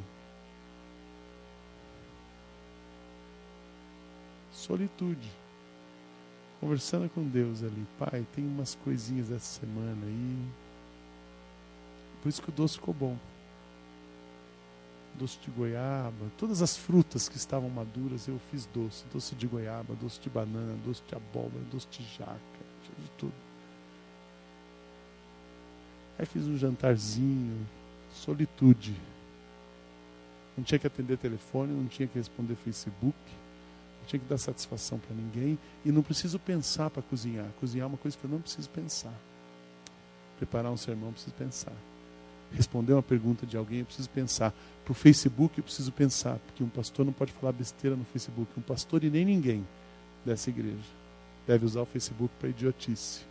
Solitude. 4.55 5.29
Conversando 6.65 7.07
com 7.09 7.23
Deus 7.23 7.61
ali. 7.61 7.85
Pai, 7.99 8.25
tem 8.33 8.43
umas 8.43 8.73
coisinhas 8.73 9.29
essa 9.29 9.59
semana 9.59 10.03
aí. 10.03 10.47
Por 12.23 12.29
isso 12.29 12.41
que 12.41 12.49
o 12.49 12.51
doce 12.51 12.73
ficou 12.73 12.91
bom. 12.91 13.15
Doce 15.13 15.37
de 15.45 15.51
goiaba, 15.51 16.25
todas 16.39 16.63
as 16.63 16.75
frutas 16.75 17.29
que 17.29 17.37
estavam 17.37 17.69
maduras 17.69 18.27
eu 18.27 18.39
fiz 18.49 18.65
doce. 18.73 19.05
Doce 19.13 19.35
de 19.35 19.45
goiaba, 19.45 19.93
doce 19.93 20.19
de 20.19 20.27
banana, 20.27 20.75
doce 20.83 21.03
de 21.07 21.13
abóbora, 21.13 21.63
doce 21.71 21.85
de 21.91 22.03
jaca, 22.17 22.39
de 22.97 23.11
tudo. 23.19 23.33
Aí 26.17 26.25
fiz 26.25 26.47
um 26.47 26.57
jantarzinho, 26.57 27.63
solitude. 28.11 28.95
Não 30.57 30.63
tinha 30.63 30.79
que 30.79 30.87
atender 30.87 31.15
telefone, 31.19 31.75
não 31.75 31.85
tinha 31.85 32.07
que 32.07 32.17
responder 32.17 32.55
Facebook 32.55 33.15
tinha 34.05 34.19
que 34.19 34.27
dar 34.27 34.37
satisfação 34.37 34.99
para 34.99 35.15
ninguém 35.15 35.57
e 35.83 35.91
não 35.91 36.01
preciso 36.01 36.39
pensar 36.39 36.89
para 36.89 37.01
cozinhar. 37.01 37.47
Cozinhar 37.59 37.85
é 37.85 37.87
uma 37.87 37.97
coisa 37.97 38.17
que 38.17 38.23
eu 38.23 38.29
não 38.29 38.39
preciso 38.39 38.69
pensar. 38.69 39.13
Preparar 40.37 40.71
um 40.71 40.77
sermão, 40.77 41.11
preciso 41.11 41.35
pensar. 41.35 41.73
responder 42.51 42.93
uma 42.93 43.03
pergunta 43.03 43.45
de 43.45 43.57
alguém, 43.57 43.79
eu 43.79 43.85
preciso 43.85 44.09
pensar. 44.09 44.53
Para 44.83 44.91
o 44.91 44.95
Facebook, 44.95 45.57
eu 45.57 45.63
preciso 45.63 45.91
pensar, 45.91 46.37
porque 46.45 46.63
um 46.63 46.69
pastor 46.69 47.05
não 47.05 47.11
pode 47.11 47.33
falar 47.33 47.51
besteira 47.51 47.95
no 47.95 48.05
Facebook. 48.05 48.49
Um 48.57 48.61
pastor 48.61 49.03
e 49.03 49.09
nem 49.09 49.25
ninguém 49.25 49.67
dessa 50.23 50.49
igreja 50.49 51.05
deve 51.47 51.65
usar 51.65 51.81
o 51.81 51.85
Facebook 51.85 52.33
para 52.39 52.49
idiotice. 52.49 53.21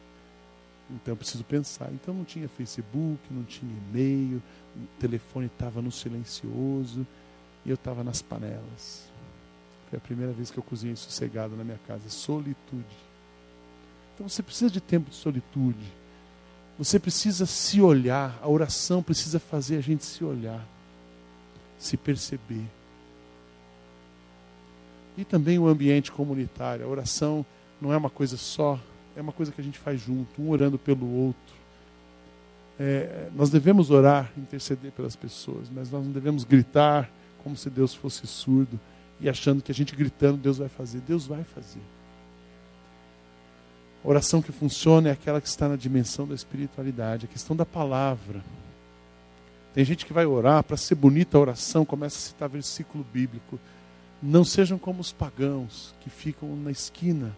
Então 0.91 1.13
eu 1.13 1.17
preciso 1.17 1.45
pensar. 1.45 1.91
Então 1.93 2.15
não 2.15 2.25
tinha 2.25 2.49
Facebook, 2.49 3.21
não 3.31 3.45
tinha 3.45 3.73
e-mail, 3.73 4.43
o 4.77 5.01
telefone 5.01 5.47
estava 5.47 5.81
no 5.81 5.91
silencioso 5.91 7.07
e 7.65 7.71
eu 7.71 7.75
estava 7.75 8.05
nas 8.05 8.21
panelas. 8.21 9.09
Foi 9.95 9.99
a 9.99 10.01
primeira 10.01 10.33
vez 10.33 10.51
que 10.51 10.59
eu 10.59 10.63
cozinhei 10.63 10.97
sossegado 10.97 11.55
na 11.55 11.63
minha 11.63 11.79
casa. 11.87 12.09
Solitude. 12.09 12.97
Então 14.13 14.29
você 14.29 14.43
precisa 14.43 14.69
de 14.69 14.81
tempo 14.81 15.09
de 15.09 15.15
solitude. 15.15 15.87
Você 16.77 16.99
precisa 16.99 17.47
se 17.47 17.81
olhar. 17.81 18.37
A 18.43 18.49
oração 18.49 19.05
precisa 19.05 19.39
fazer 19.39 19.77
a 19.77 19.81
gente 19.81 20.05
se 20.05 20.25
olhar, 20.25 20.67
se 21.79 21.97
perceber. 21.97 22.65
E 25.17 25.25
também 25.25 25.61
o 25.61 25.69
ambiente 25.69 26.11
comunitário. 26.11 26.85
A 26.85 26.89
oração 26.89 27.47
não 27.81 27.93
é 27.93 27.97
uma 27.97 28.11
coisa 28.11 28.37
só, 28.37 28.81
é 29.15 29.21
uma 29.21 29.33
coisa 29.33 29.53
que 29.53 29.61
a 29.61 29.65
gente 29.65 29.79
faz 29.79 30.01
junto, 30.01 30.43
um 30.43 30.51
orando 30.51 30.77
pelo 30.77 31.09
outro. 31.09 31.55
É, 32.81 33.29
nós 33.33 33.49
devemos 33.49 33.93
orar, 33.93 34.33
interceder 34.37 34.91
pelas 34.91 35.15
pessoas, 35.15 35.71
mas 35.73 35.89
nós 35.89 36.05
não 36.05 36.11
devemos 36.11 36.43
gritar 36.43 37.09
como 37.45 37.57
se 37.57 37.71
Deus 37.71 37.95
fosse 37.95 38.27
surdo 38.27 38.81
e 39.21 39.29
achando 39.29 39.63
que 39.63 39.71
a 39.71 39.75
gente 39.75 39.95
gritando 39.95 40.39
Deus 40.39 40.59
vai 40.59 40.69
fazer. 40.69 41.01
Deus 41.01 41.27
vai 41.27 41.45
fazer. 41.45 41.81
A 44.05 44.09
oração 44.09 44.43
que 44.43 44.53
funciona 44.53 45.09
é 45.09 45.13
aquela 45.13 45.41
que 45.41 45.49
está 45.49 45.69
na 45.69 45.77
dimensão 45.77 46.27
da 46.27 46.35
espiritualidade, 46.35 47.25
a 47.25 47.29
questão 47.29 47.57
da 47.57 47.65
palavra. 47.65 48.43
Tem 49.73 49.85
gente 49.85 50.05
que 50.05 50.13
vai 50.13 50.27
orar 50.27 50.63
para 50.63 50.77
ser 50.77 50.95
bonita 50.95 51.37
a 51.37 51.41
oração, 51.41 51.85
começa 51.85 52.17
a 52.17 52.21
citar 52.21 52.49
versículo 52.49 53.05
bíblico. 53.13 53.59
Não 54.23 54.45
sejam 54.45 54.79
como 54.79 55.01
os 55.01 55.13
pagãos 55.13 55.95
que 56.01 56.11
ficam 56.11 56.55
na 56.55 56.71
esquina 56.71 57.37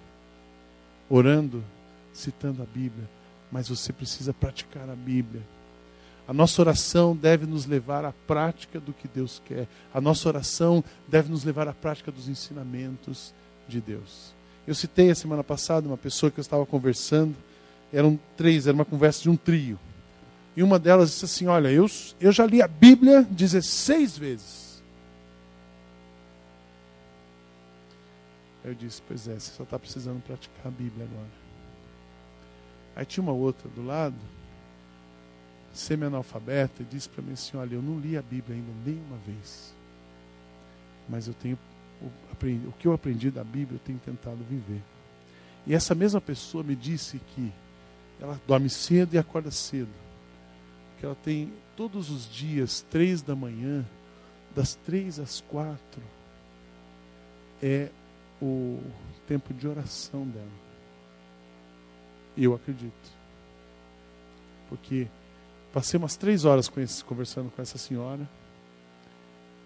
orando, 1.08 1.64
citando 2.12 2.62
a 2.62 2.66
Bíblia, 2.66 3.08
mas 3.50 3.68
você 3.68 3.92
precisa 3.92 4.34
praticar 4.34 4.88
a 4.90 4.94
Bíblia. 4.96 5.42
A 6.28 6.32
nossa 6.32 6.60
oração 6.60 7.14
deve 7.14 7.46
nos 7.46 7.66
levar 7.66 8.04
à 8.04 8.12
prática 8.26 8.80
do 8.80 8.92
que 8.92 9.06
Deus 9.06 9.40
quer. 9.44 9.68
A 9.94 10.00
nossa 10.00 10.28
oração 10.28 10.82
deve 11.06 11.30
nos 11.30 11.44
levar 11.44 11.68
à 11.68 11.72
prática 11.72 12.10
dos 12.10 12.28
ensinamentos 12.28 13.32
de 13.68 13.80
Deus. 13.80 14.34
Eu 14.66 14.74
citei 14.74 15.10
a 15.10 15.14
semana 15.14 15.44
passada 15.44 15.86
uma 15.86 15.96
pessoa 15.96 16.30
que 16.30 16.40
eu 16.40 16.42
estava 16.42 16.66
conversando, 16.66 17.36
eram 17.92 18.18
três, 18.36 18.66
era 18.66 18.74
uma 18.74 18.84
conversa 18.84 19.22
de 19.22 19.30
um 19.30 19.36
trio. 19.36 19.78
E 20.56 20.62
uma 20.62 20.78
delas 20.78 21.10
disse 21.10 21.24
assim: 21.26 21.46
Olha, 21.46 21.68
eu, 21.68 21.86
eu 22.20 22.32
já 22.32 22.44
li 22.44 22.60
a 22.60 22.66
Bíblia 22.66 23.22
16 23.22 24.18
vezes. 24.18 24.82
Eu 28.64 28.74
disse: 28.74 29.00
Pois 29.06 29.28
é, 29.28 29.34
você 29.34 29.52
só 29.52 29.62
está 29.62 29.78
precisando 29.78 30.20
praticar 30.22 30.66
a 30.66 30.70
Bíblia 30.70 31.04
agora. 31.04 31.46
Aí 32.96 33.04
tinha 33.04 33.22
uma 33.22 33.32
outra 33.32 33.68
do 33.68 33.84
lado, 33.84 34.16
semi-analfabeta, 35.78 36.82
e 36.82 36.86
disse 36.86 37.08
para 37.08 37.22
mim 37.22 37.32
assim: 37.32 37.56
Olha, 37.56 37.74
eu 37.74 37.82
não 37.82 37.98
li 37.98 38.16
a 38.16 38.22
Bíblia 38.22 38.56
ainda 38.56 38.72
nenhuma 38.84 39.16
vez, 39.26 39.74
mas 41.08 41.26
eu 41.26 41.34
tenho 41.34 41.58
o, 42.00 42.72
que 42.78 42.86
eu 42.86 42.92
aprendi 42.92 43.30
da 43.30 43.42
Bíblia, 43.42 43.76
eu 43.76 43.84
tenho 43.84 43.98
tentado 43.98 44.38
viver. 44.48 44.82
E 45.66 45.74
essa 45.74 45.94
mesma 45.94 46.20
pessoa 46.20 46.62
me 46.62 46.76
disse 46.76 47.18
que 47.34 47.52
ela 48.20 48.40
dorme 48.46 48.68
cedo 48.68 49.14
e 49.14 49.18
acorda 49.18 49.50
cedo. 49.50 49.90
Que 50.98 51.06
ela 51.06 51.16
tem 51.16 51.52
todos 51.76 52.10
os 52.10 52.30
dias, 52.32 52.84
três 52.90 53.20
da 53.22 53.34
manhã, 53.34 53.84
das 54.54 54.74
três 54.74 55.18
às 55.18 55.40
quatro, 55.40 56.02
é 57.62 57.90
o 58.40 58.80
tempo 59.26 59.52
de 59.52 59.66
oração 59.66 60.26
dela. 60.26 60.46
Eu 62.36 62.54
acredito. 62.54 63.16
Porque 64.68 65.08
passei 65.76 65.98
umas 65.98 66.16
três 66.16 66.46
horas 66.46 66.72
conversando 67.06 67.52
com 67.54 67.60
essa 67.60 67.76
senhora 67.76 68.26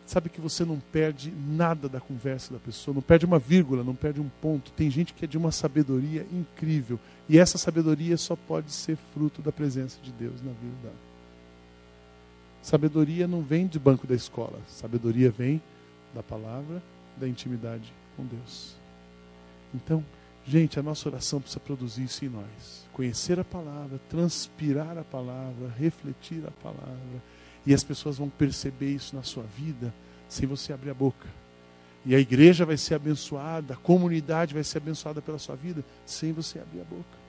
sabe 0.04 0.28
que 0.28 0.40
você 0.40 0.64
não 0.64 0.80
perde 0.80 1.30
nada 1.30 1.88
da 1.88 2.00
conversa 2.00 2.52
da 2.52 2.58
pessoa, 2.58 2.92
não 2.92 3.00
perde 3.00 3.24
uma 3.24 3.38
vírgula, 3.38 3.84
não 3.84 3.94
perde 3.94 4.20
um 4.20 4.28
ponto. 4.42 4.72
Tem 4.72 4.90
gente 4.90 5.14
que 5.14 5.24
é 5.24 5.28
de 5.28 5.38
uma 5.38 5.52
sabedoria 5.52 6.26
incrível. 6.32 6.98
E 7.28 7.38
essa 7.38 7.56
sabedoria 7.56 8.16
só 8.16 8.34
pode 8.34 8.72
ser 8.72 8.98
fruto 9.14 9.40
da 9.40 9.52
presença 9.52 10.00
de 10.02 10.10
Deus 10.10 10.42
na 10.42 10.50
vida. 10.50 10.92
Sabedoria 12.60 13.28
não 13.28 13.40
vem 13.40 13.68
de 13.68 13.78
banco 13.78 14.04
da 14.04 14.16
escola. 14.16 14.58
Sabedoria 14.66 15.30
vem 15.30 15.62
da 16.12 16.24
palavra, 16.24 16.82
da 17.16 17.28
intimidade 17.28 17.92
com 18.16 18.26
Deus. 18.26 18.74
Então, 19.72 20.04
gente, 20.50 20.80
a 20.80 20.82
nossa 20.82 21.08
oração 21.08 21.40
precisa 21.40 21.60
produzir 21.60 22.04
isso 22.04 22.24
em 22.24 22.28
nós. 22.28 22.84
Conhecer 22.92 23.38
a 23.38 23.44
palavra, 23.44 24.00
transpirar 24.10 24.98
a 24.98 25.04
palavra, 25.04 25.72
refletir 25.78 26.42
a 26.44 26.50
palavra 26.50 27.22
e 27.64 27.72
as 27.72 27.84
pessoas 27.84 28.18
vão 28.18 28.28
perceber 28.28 28.90
isso 28.90 29.14
na 29.14 29.22
sua 29.22 29.44
vida 29.44 29.94
sem 30.28 30.48
você 30.48 30.72
abrir 30.72 30.90
a 30.90 30.94
boca. 30.94 31.28
E 32.04 32.14
a 32.14 32.18
igreja 32.18 32.66
vai 32.66 32.76
ser 32.76 32.94
abençoada, 32.94 33.74
a 33.74 33.76
comunidade 33.76 34.54
vai 34.54 34.64
ser 34.64 34.78
abençoada 34.78 35.22
pela 35.22 35.38
sua 35.38 35.54
vida 35.54 35.84
sem 36.04 36.32
você 36.32 36.58
abrir 36.58 36.80
a 36.80 36.84
boca. 36.84 37.20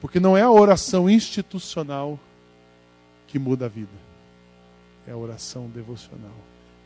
Porque 0.00 0.20
não 0.20 0.36
é 0.36 0.42
a 0.42 0.50
oração 0.50 1.10
institucional 1.10 2.18
que 3.26 3.38
muda 3.38 3.66
a 3.66 3.68
vida. 3.68 3.90
É 5.08 5.12
a 5.12 5.16
oração 5.16 5.68
devocional. 5.68 6.36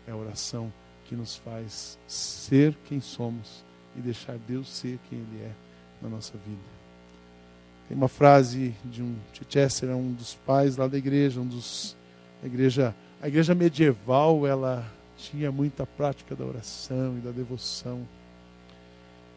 É 0.07 0.12
a 0.12 0.16
oração 0.16 0.73
que 1.05 1.14
nos 1.14 1.37
faz 1.37 1.99
ser 2.07 2.75
quem 2.87 3.01
somos 3.01 3.64
e 3.97 4.01
deixar 4.01 4.38
Deus 4.38 4.68
ser 4.68 4.99
quem 5.11 5.18
Ele 5.18 5.42
é 5.42 5.63
na 6.05 6.11
nossa 6.11 6.35
vida. 6.47 6.75
Tem 7.88 7.97
uma 7.97 8.09
frase 8.09 8.75
de 8.85 9.03
um 9.03 9.17
Chichester, 9.33 9.90
um 9.90 10.12
dos 10.12 10.35
pais 10.35 10.77
lá 10.77 10.87
da 10.87 10.97
igreja, 10.97 11.40
um 11.40 11.47
dos 11.47 11.97
a 12.43 12.47
igreja, 12.47 12.95
a 13.23 13.29
igreja 13.29 13.55
medieval, 13.55 14.47
ela 14.47 14.87
tinha 15.17 15.51
muita 15.51 15.87
prática 15.87 16.37
da 16.37 16.45
oração 16.45 17.17
e 17.17 17.21
da 17.21 17.31
devoção. 17.31 18.07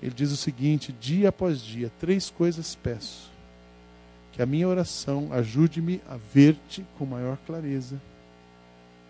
Ele 0.01 0.13
diz 0.13 0.29
o 0.31 0.37
seguinte: 0.37 0.91
dia 0.91 1.29
após 1.29 1.61
dia, 1.61 1.89
três 1.99 2.29
coisas 2.29 2.75
peço. 2.75 3.31
Que 4.33 4.41
a 4.41 4.45
minha 4.45 4.67
oração 4.67 5.29
ajude-me 5.31 6.01
a 6.07 6.17
ver-te 6.17 6.85
com 6.97 7.05
maior 7.05 7.37
clareza, 7.45 7.99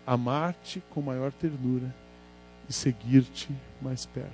amar-te 0.06 0.80
com 0.90 1.02
maior 1.02 1.32
ternura 1.32 1.92
e 2.68 2.72
seguir-te 2.72 3.50
mais 3.82 4.06
perto. 4.06 4.30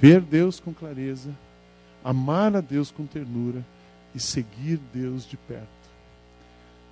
Ver 0.00 0.20
Deus 0.22 0.58
com 0.58 0.72
clareza, 0.72 1.30
amar 2.06 2.54
a 2.54 2.60
Deus 2.60 2.92
com 2.92 3.04
ternura 3.04 3.66
e 4.14 4.20
seguir 4.20 4.78
Deus 4.94 5.26
de 5.26 5.36
perto. 5.36 5.66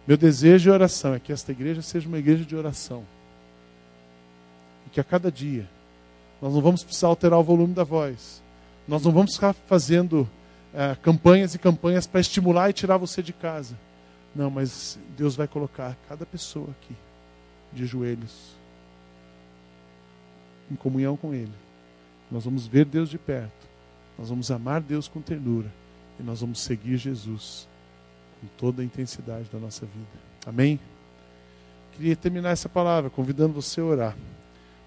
Meu 0.09 0.17
desejo 0.17 0.69
e 0.69 0.73
oração 0.73 1.15
é 1.15 1.21
que 1.21 1.33
esta 1.33 1.53
igreja 1.53 1.81
seja 1.83 2.09
uma 2.09 2.19
igreja 2.19 2.45
de 2.45 2.57
oração. 2.57 3.05
E 4.85 4.91
que 4.91 4.99
a 4.99 5.05
cada 5.05 5.31
dia 5.31 5.69
nós 6.43 6.53
não 6.53 6.61
vamos 6.61 6.83
precisar 6.83 7.07
alterar 7.07 7.39
o 7.39 7.45
volume 7.45 7.73
da 7.73 7.85
voz. 7.85 8.43
Nós 8.89 9.05
não 9.05 9.13
vamos 9.13 9.37
ficar 9.37 9.53
fazendo 9.53 10.29
é, 10.75 10.97
campanhas 10.97 11.55
e 11.55 11.61
campanhas 11.61 12.09
para 12.09 12.21
estimular 12.21 12.69
e 12.69 12.73
tirar 12.73 12.97
você 12.97 13.23
de 13.23 13.33
casa. 13.33 13.79
Não, 14.35 14.51
mas 14.51 14.99
Deus 15.17 15.37
vai 15.37 15.47
colocar 15.47 15.97
cada 16.09 16.27
pessoa 16.27 16.69
aqui 16.71 16.97
de 17.73 17.87
joelhos 17.87 18.53
em 20.69 20.75
comunhão 20.75 21.17
com 21.17 21.33
Ele. 21.33 21.55
Nós 22.33 22.45
vamos 22.45 22.67
ver 22.67 22.85
Deus 22.85 23.09
de 23.09 23.17
perto. 23.17 23.74
Nós 24.19 24.29
vamos 24.29 24.51
amar 24.51 24.81
Deus 24.81 25.09
com 25.09 25.21
ternura. 25.21 25.73
E 26.19 26.23
nós 26.23 26.41
vamos 26.41 26.61
seguir 26.61 26.97
Jesus 26.97 27.69
com 28.41 28.47
toda 28.57 28.83
a 28.83 28.85
intensidade 28.85 29.49
da 29.53 29.59
nossa 29.59 29.85
vida. 29.87 30.07
Amém? 30.47 30.79
Queria 31.93 32.17
terminar 32.17 32.51
essa 32.51 32.69
palavra 32.69 33.11
convidando 33.11 33.55
você 33.55 33.81
a 33.81 33.85
orar. 33.85 34.17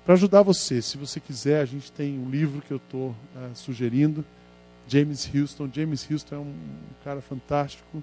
Para 0.05 0.13
ajudar 0.13 0.41
você, 0.41 0.81
se 0.81 0.97
você 0.97 1.19
quiser, 1.19 1.61
a 1.61 1.65
gente 1.65 1.91
tem 1.91 2.17
um 2.17 2.29
livro 2.29 2.61
que 2.61 2.71
eu 2.71 2.77
estou 2.77 3.09
uh, 3.09 3.15
sugerindo, 3.53 4.23
James 4.87 5.29
Houston. 5.33 5.69
James 5.73 6.09
Houston 6.09 6.35
é 6.35 6.39
um, 6.39 6.43
um 6.43 7.03
cara 7.03 7.21
fantástico. 7.21 8.01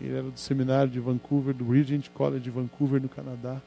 Ele 0.00 0.12
era 0.12 0.30
do 0.30 0.38
seminário 0.38 0.90
de 0.90 1.00
Vancouver, 1.00 1.54
do 1.54 1.70
Regent 1.70 2.08
College 2.10 2.44
de 2.44 2.50
Vancouver, 2.50 3.00
no 3.00 3.08
Canadá. 3.08 3.60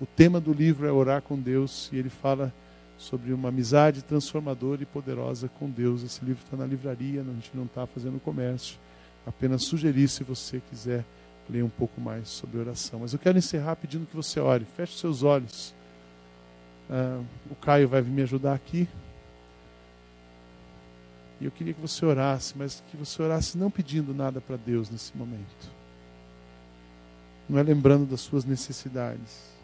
O 0.00 0.06
tema 0.06 0.40
do 0.40 0.52
livro 0.52 0.86
é 0.86 0.92
Orar 0.92 1.22
com 1.22 1.38
Deus 1.38 1.90
e 1.92 1.96
ele 1.96 2.08
fala 2.10 2.52
sobre 2.98 3.32
uma 3.32 3.48
amizade 3.48 4.02
transformadora 4.02 4.82
e 4.82 4.86
poderosa 4.86 5.48
com 5.48 5.70
Deus. 5.70 6.02
Esse 6.02 6.24
livro 6.24 6.42
está 6.44 6.56
na 6.56 6.66
livraria, 6.66 7.20
a 7.20 7.24
gente 7.24 7.50
não 7.54 7.64
está 7.64 7.86
fazendo 7.86 8.20
comércio 8.20 8.78
apenas 9.26 9.64
sugerir 9.64 10.08
se 10.08 10.22
você 10.22 10.62
quiser 10.70 11.04
ler 11.48 11.62
um 11.62 11.68
pouco 11.68 12.00
mais 12.00 12.28
sobre 12.28 12.58
oração. 12.58 13.00
Mas 13.00 13.12
eu 13.12 13.18
quero 13.18 13.36
encerrar 13.38 13.76
pedindo 13.76 14.06
que 14.06 14.16
você 14.16 14.40
ore. 14.40 14.64
Feche 14.64 14.98
seus 14.98 15.22
olhos. 15.22 15.74
Uh, 16.88 17.24
o 17.50 17.54
Caio 17.56 17.88
vai 17.88 18.02
me 18.02 18.22
ajudar 18.22 18.54
aqui. 18.54 18.88
E 21.40 21.44
eu 21.44 21.50
queria 21.50 21.74
que 21.74 21.80
você 21.80 22.06
orasse, 22.06 22.54
mas 22.56 22.82
que 22.90 22.96
você 22.96 23.22
orasse 23.22 23.58
não 23.58 23.70
pedindo 23.70 24.14
nada 24.14 24.40
para 24.40 24.56
Deus 24.56 24.88
nesse 24.88 25.14
momento. 25.16 25.70
não 27.48 27.58
é 27.58 27.62
lembrando 27.62 28.06
das 28.06 28.20
suas 28.20 28.44
necessidades. 28.44 29.55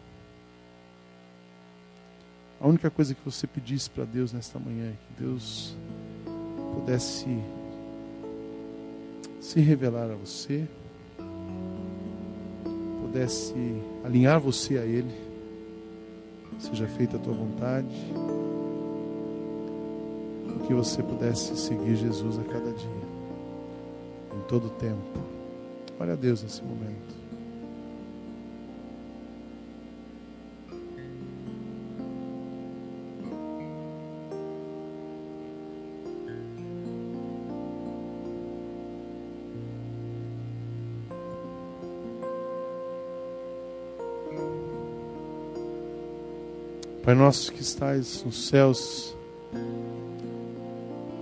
A 2.63 2.69
única 2.69 2.89
coisa 2.89 3.13
que 3.13 3.21
você 3.25 3.45
pedisse 3.45 3.91
para 3.91 4.05
Deus 4.05 4.33
nesta 4.33 4.57
manhã 4.57 4.91
é 4.91 4.93
que 4.93 5.25
Deus 5.25 5.75
pudesse 6.75 7.27
se 9.41 9.59
revelar 9.59 10.09
a 10.09 10.15
você, 10.15 10.65
pudesse 13.01 13.53
alinhar 14.05 14.39
você 14.39 14.79
a 14.79 14.85
Ele, 14.85 15.13
seja 16.61 16.87
feita 16.87 17.17
a 17.17 17.19
tua 17.19 17.35
vontade, 17.35 17.97
e 20.47 20.67
que 20.69 20.73
você 20.73 21.03
pudesse 21.03 21.57
seguir 21.57 21.97
Jesus 21.97 22.39
a 22.39 22.45
cada 22.45 22.71
dia, 22.71 23.03
em 24.37 24.41
todo 24.47 24.69
o 24.69 24.71
tempo. 24.71 25.19
Olha 25.99 26.13
a 26.13 26.17
Deus 26.17 26.45
nesse 26.45 26.63
momento. 26.63 27.22
Pai 47.05 47.17
nosso 47.17 47.53
que 47.53 47.61
estais 47.61 48.23
nos 48.25 48.47
céus, 48.47 49.17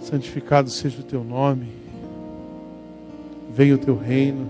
santificado 0.02 0.68
seja 0.68 1.00
o 1.00 1.02
teu 1.02 1.24
nome, 1.24 1.72
venha 3.54 3.76
o 3.76 3.78
teu 3.78 3.96
reino, 3.96 4.46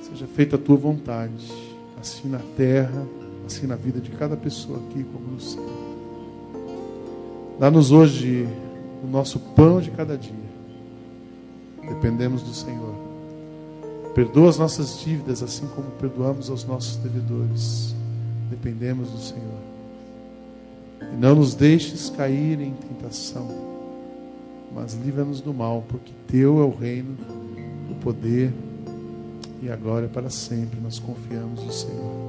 seja 0.00 0.26
feita 0.26 0.56
a 0.56 0.58
tua 0.58 0.76
vontade, 0.76 1.52
assim 2.00 2.30
na 2.30 2.40
terra, 2.56 3.06
assim 3.46 3.66
na 3.66 3.76
vida 3.76 4.00
de 4.00 4.10
cada 4.12 4.38
pessoa 4.38 4.78
aqui 4.78 5.04
como 5.04 5.26
no 5.26 5.40
céu. 5.40 5.68
Dá-nos 7.60 7.92
hoje 7.92 8.48
o 9.04 9.06
nosso 9.06 9.38
pão 9.38 9.82
de 9.82 9.90
cada 9.90 10.16
dia, 10.16 10.32
dependemos 11.86 12.40
do 12.40 12.54
Senhor. 12.54 12.94
Perdoa 14.14 14.48
as 14.48 14.56
nossas 14.56 14.98
dívidas, 14.98 15.42
assim 15.42 15.66
como 15.76 15.90
perdoamos 15.90 16.48
aos 16.48 16.64
nossos 16.64 16.96
devedores 16.96 17.94
dependemos 18.48 19.10
do 19.10 19.18
Senhor. 19.18 19.60
E 21.00 21.16
não 21.16 21.34
nos 21.34 21.54
deixes 21.54 22.10
cair 22.10 22.60
em 22.60 22.72
tentação, 22.72 23.48
mas 24.74 24.94
livra-nos 24.94 25.40
do 25.40 25.52
mal, 25.52 25.84
porque 25.88 26.12
Teu 26.26 26.60
é 26.60 26.64
o 26.64 26.70
reino, 26.70 27.16
o 27.90 27.94
poder 27.96 28.52
e 29.62 29.70
agora 29.70 30.06
é 30.06 30.08
para 30.08 30.30
sempre. 30.30 30.80
Nós 30.80 30.98
confiamos 30.98 31.62
no 31.64 31.72
Senhor. 31.72 32.26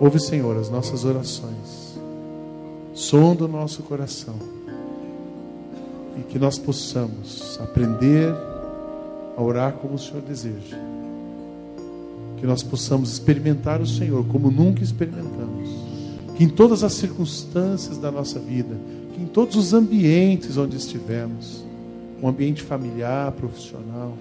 Ouve, 0.00 0.18
Senhor, 0.18 0.56
as 0.56 0.68
nossas 0.68 1.04
orações, 1.04 1.98
sonda 2.94 3.44
o 3.44 3.48
nosso 3.48 3.82
coração 3.82 4.34
e 6.18 6.22
que 6.22 6.38
nós 6.38 6.58
possamos 6.58 7.58
aprender 7.60 8.34
a 9.36 9.42
orar 9.42 9.74
como 9.74 9.94
o 9.94 9.98
Senhor 9.98 10.20
deseja 10.22 10.76
que 12.42 12.46
nós 12.48 12.60
possamos 12.60 13.12
experimentar 13.12 13.80
o 13.80 13.86
Senhor 13.86 14.24
como 14.24 14.50
nunca 14.50 14.82
experimentamos. 14.82 15.70
Que 16.34 16.42
em 16.42 16.48
todas 16.48 16.82
as 16.82 16.92
circunstâncias 16.94 17.98
da 17.98 18.10
nossa 18.10 18.40
vida, 18.40 18.74
que 19.14 19.22
em 19.22 19.26
todos 19.26 19.54
os 19.54 19.72
ambientes 19.72 20.56
onde 20.56 20.76
estivermos, 20.76 21.64
um 22.20 22.26
ambiente 22.26 22.60
familiar, 22.60 23.30
profissional, 23.30 24.14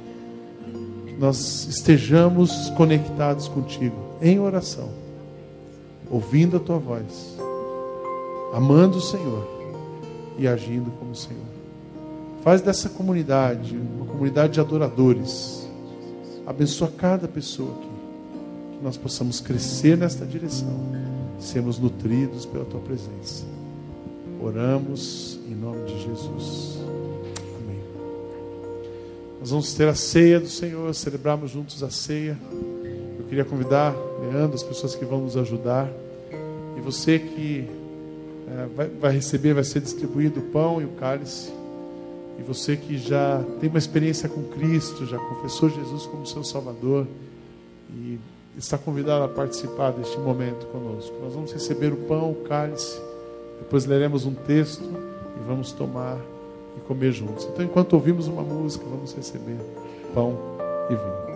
que 1.07 1.15
nós 1.15 1.65
estejamos 1.67 2.69
conectados 2.78 3.47
contigo 3.47 3.95
em 4.22 4.39
oração, 4.39 4.89
ouvindo 6.07 6.57
a 6.57 6.59
tua 6.59 6.78
voz, 6.78 7.36
amando 8.53 8.99
o 8.99 9.01
Senhor 9.01 9.47
e 10.38 10.47
agindo 10.47 10.91
como 10.99 11.09
o 11.09 11.15
Senhor. 11.15 11.41
Faz 12.43 12.61
dessa 12.61 12.88
comunidade 12.88 13.76
uma 13.76 14.05
comunidade 14.05 14.53
de 14.53 14.59
adoradores. 14.59 15.67
Abençoa 16.45 16.91
cada 16.95 17.28
pessoa 17.28 17.72
aqui 17.80 17.90
nós 18.82 18.97
possamos 18.97 19.39
crescer 19.39 19.97
nesta 19.97 20.25
direção, 20.25 20.75
sermos 21.39 21.77
nutridos 21.77 22.45
pela 22.45 22.65
tua 22.65 22.79
presença. 22.79 23.45
Oramos 24.41 25.39
em 25.47 25.53
nome 25.53 25.86
de 25.86 26.01
Jesus. 26.03 26.79
Amém. 27.61 27.79
Nós 29.39 29.51
vamos 29.51 29.73
ter 29.73 29.88
a 29.88 29.95
ceia 29.95 30.39
do 30.39 30.49
Senhor, 30.49 30.93
celebrarmos 30.95 31.51
juntos 31.51 31.84
a 31.84 31.89
ceia. 31.91 32.38
Eu 33.19 33.25
queria 33.25 33.45
convidar 33.45 33.95
Leandro, 34.21 34.55
as 34.55 34.63
pessoas 34.63 34.95
que 34.95 35.05
vão 35.05 35.21
nos 35.21 35.38
ajudar, 35.38 35.89
e 36.77 36.82
você 36.82 37.19
que 37.19 37.67
é, 38.47 38.65
vai, 38.75 38.88
vai 38.88 39.13
receber, 39.13 39.53
vai 39.53 39.63
ser 39.63 39.82
distribuído 39.82 40.39
o 40.39 40.43
pão 40.43 40.82
e 40.82 40.86
o 40.86 40.89
cálice. 40.89 41.51
E 42.39 42.43
você 42.43 42.75
que 42.75 42.97
já 42.97 43.43
tem 43.59 43.69
uma 43.69 43.77
experiência 43.77 44.27
com 44.27 44.43
Cristo, 44.43 45.05
já 45.05 45.17
confessou 45.17 45.69
Jesus 45.69 46.05
como 46.07 46.25
seu 46.25 46.43
Salvador 46.43 47.05
e 47.93 48.17
está 48.58 48.78
convidado 48.78 49.24
a 49.24 49.28
participar 49.28 49.91
deste 49.91 50.18
momento 50.20 50.66
conosco. 50.68 51.16
Nós 51.24 51.34
vamos 51.34 51.52
receber 51.52 51.93
o 51.93 51.97
pão, 51.97 52.32
o 52.32 52.36
cálice, 52.36 53.02
depois 53.60 53.86
leremos 53.86 54.26
um 54.26 54.34
texto 54.34 54.84
e 54.84 55.47
vamos 55.47 55.72
tomar 55.72 56.18
e 56.78 56.82
comer 56.82 57.12
juntos. 57.12 57.47
Então, 57.52 57.64
enquanto 57.64 57.93
ouvimos 57.93 58.28
uma 58.28 58.41
música, 58.41 58.86
vamos 58.89 59.14
receber 59.14 59.58
pão 60.14 60.38
e 60.89 60.95
vinho. 60.95 61.30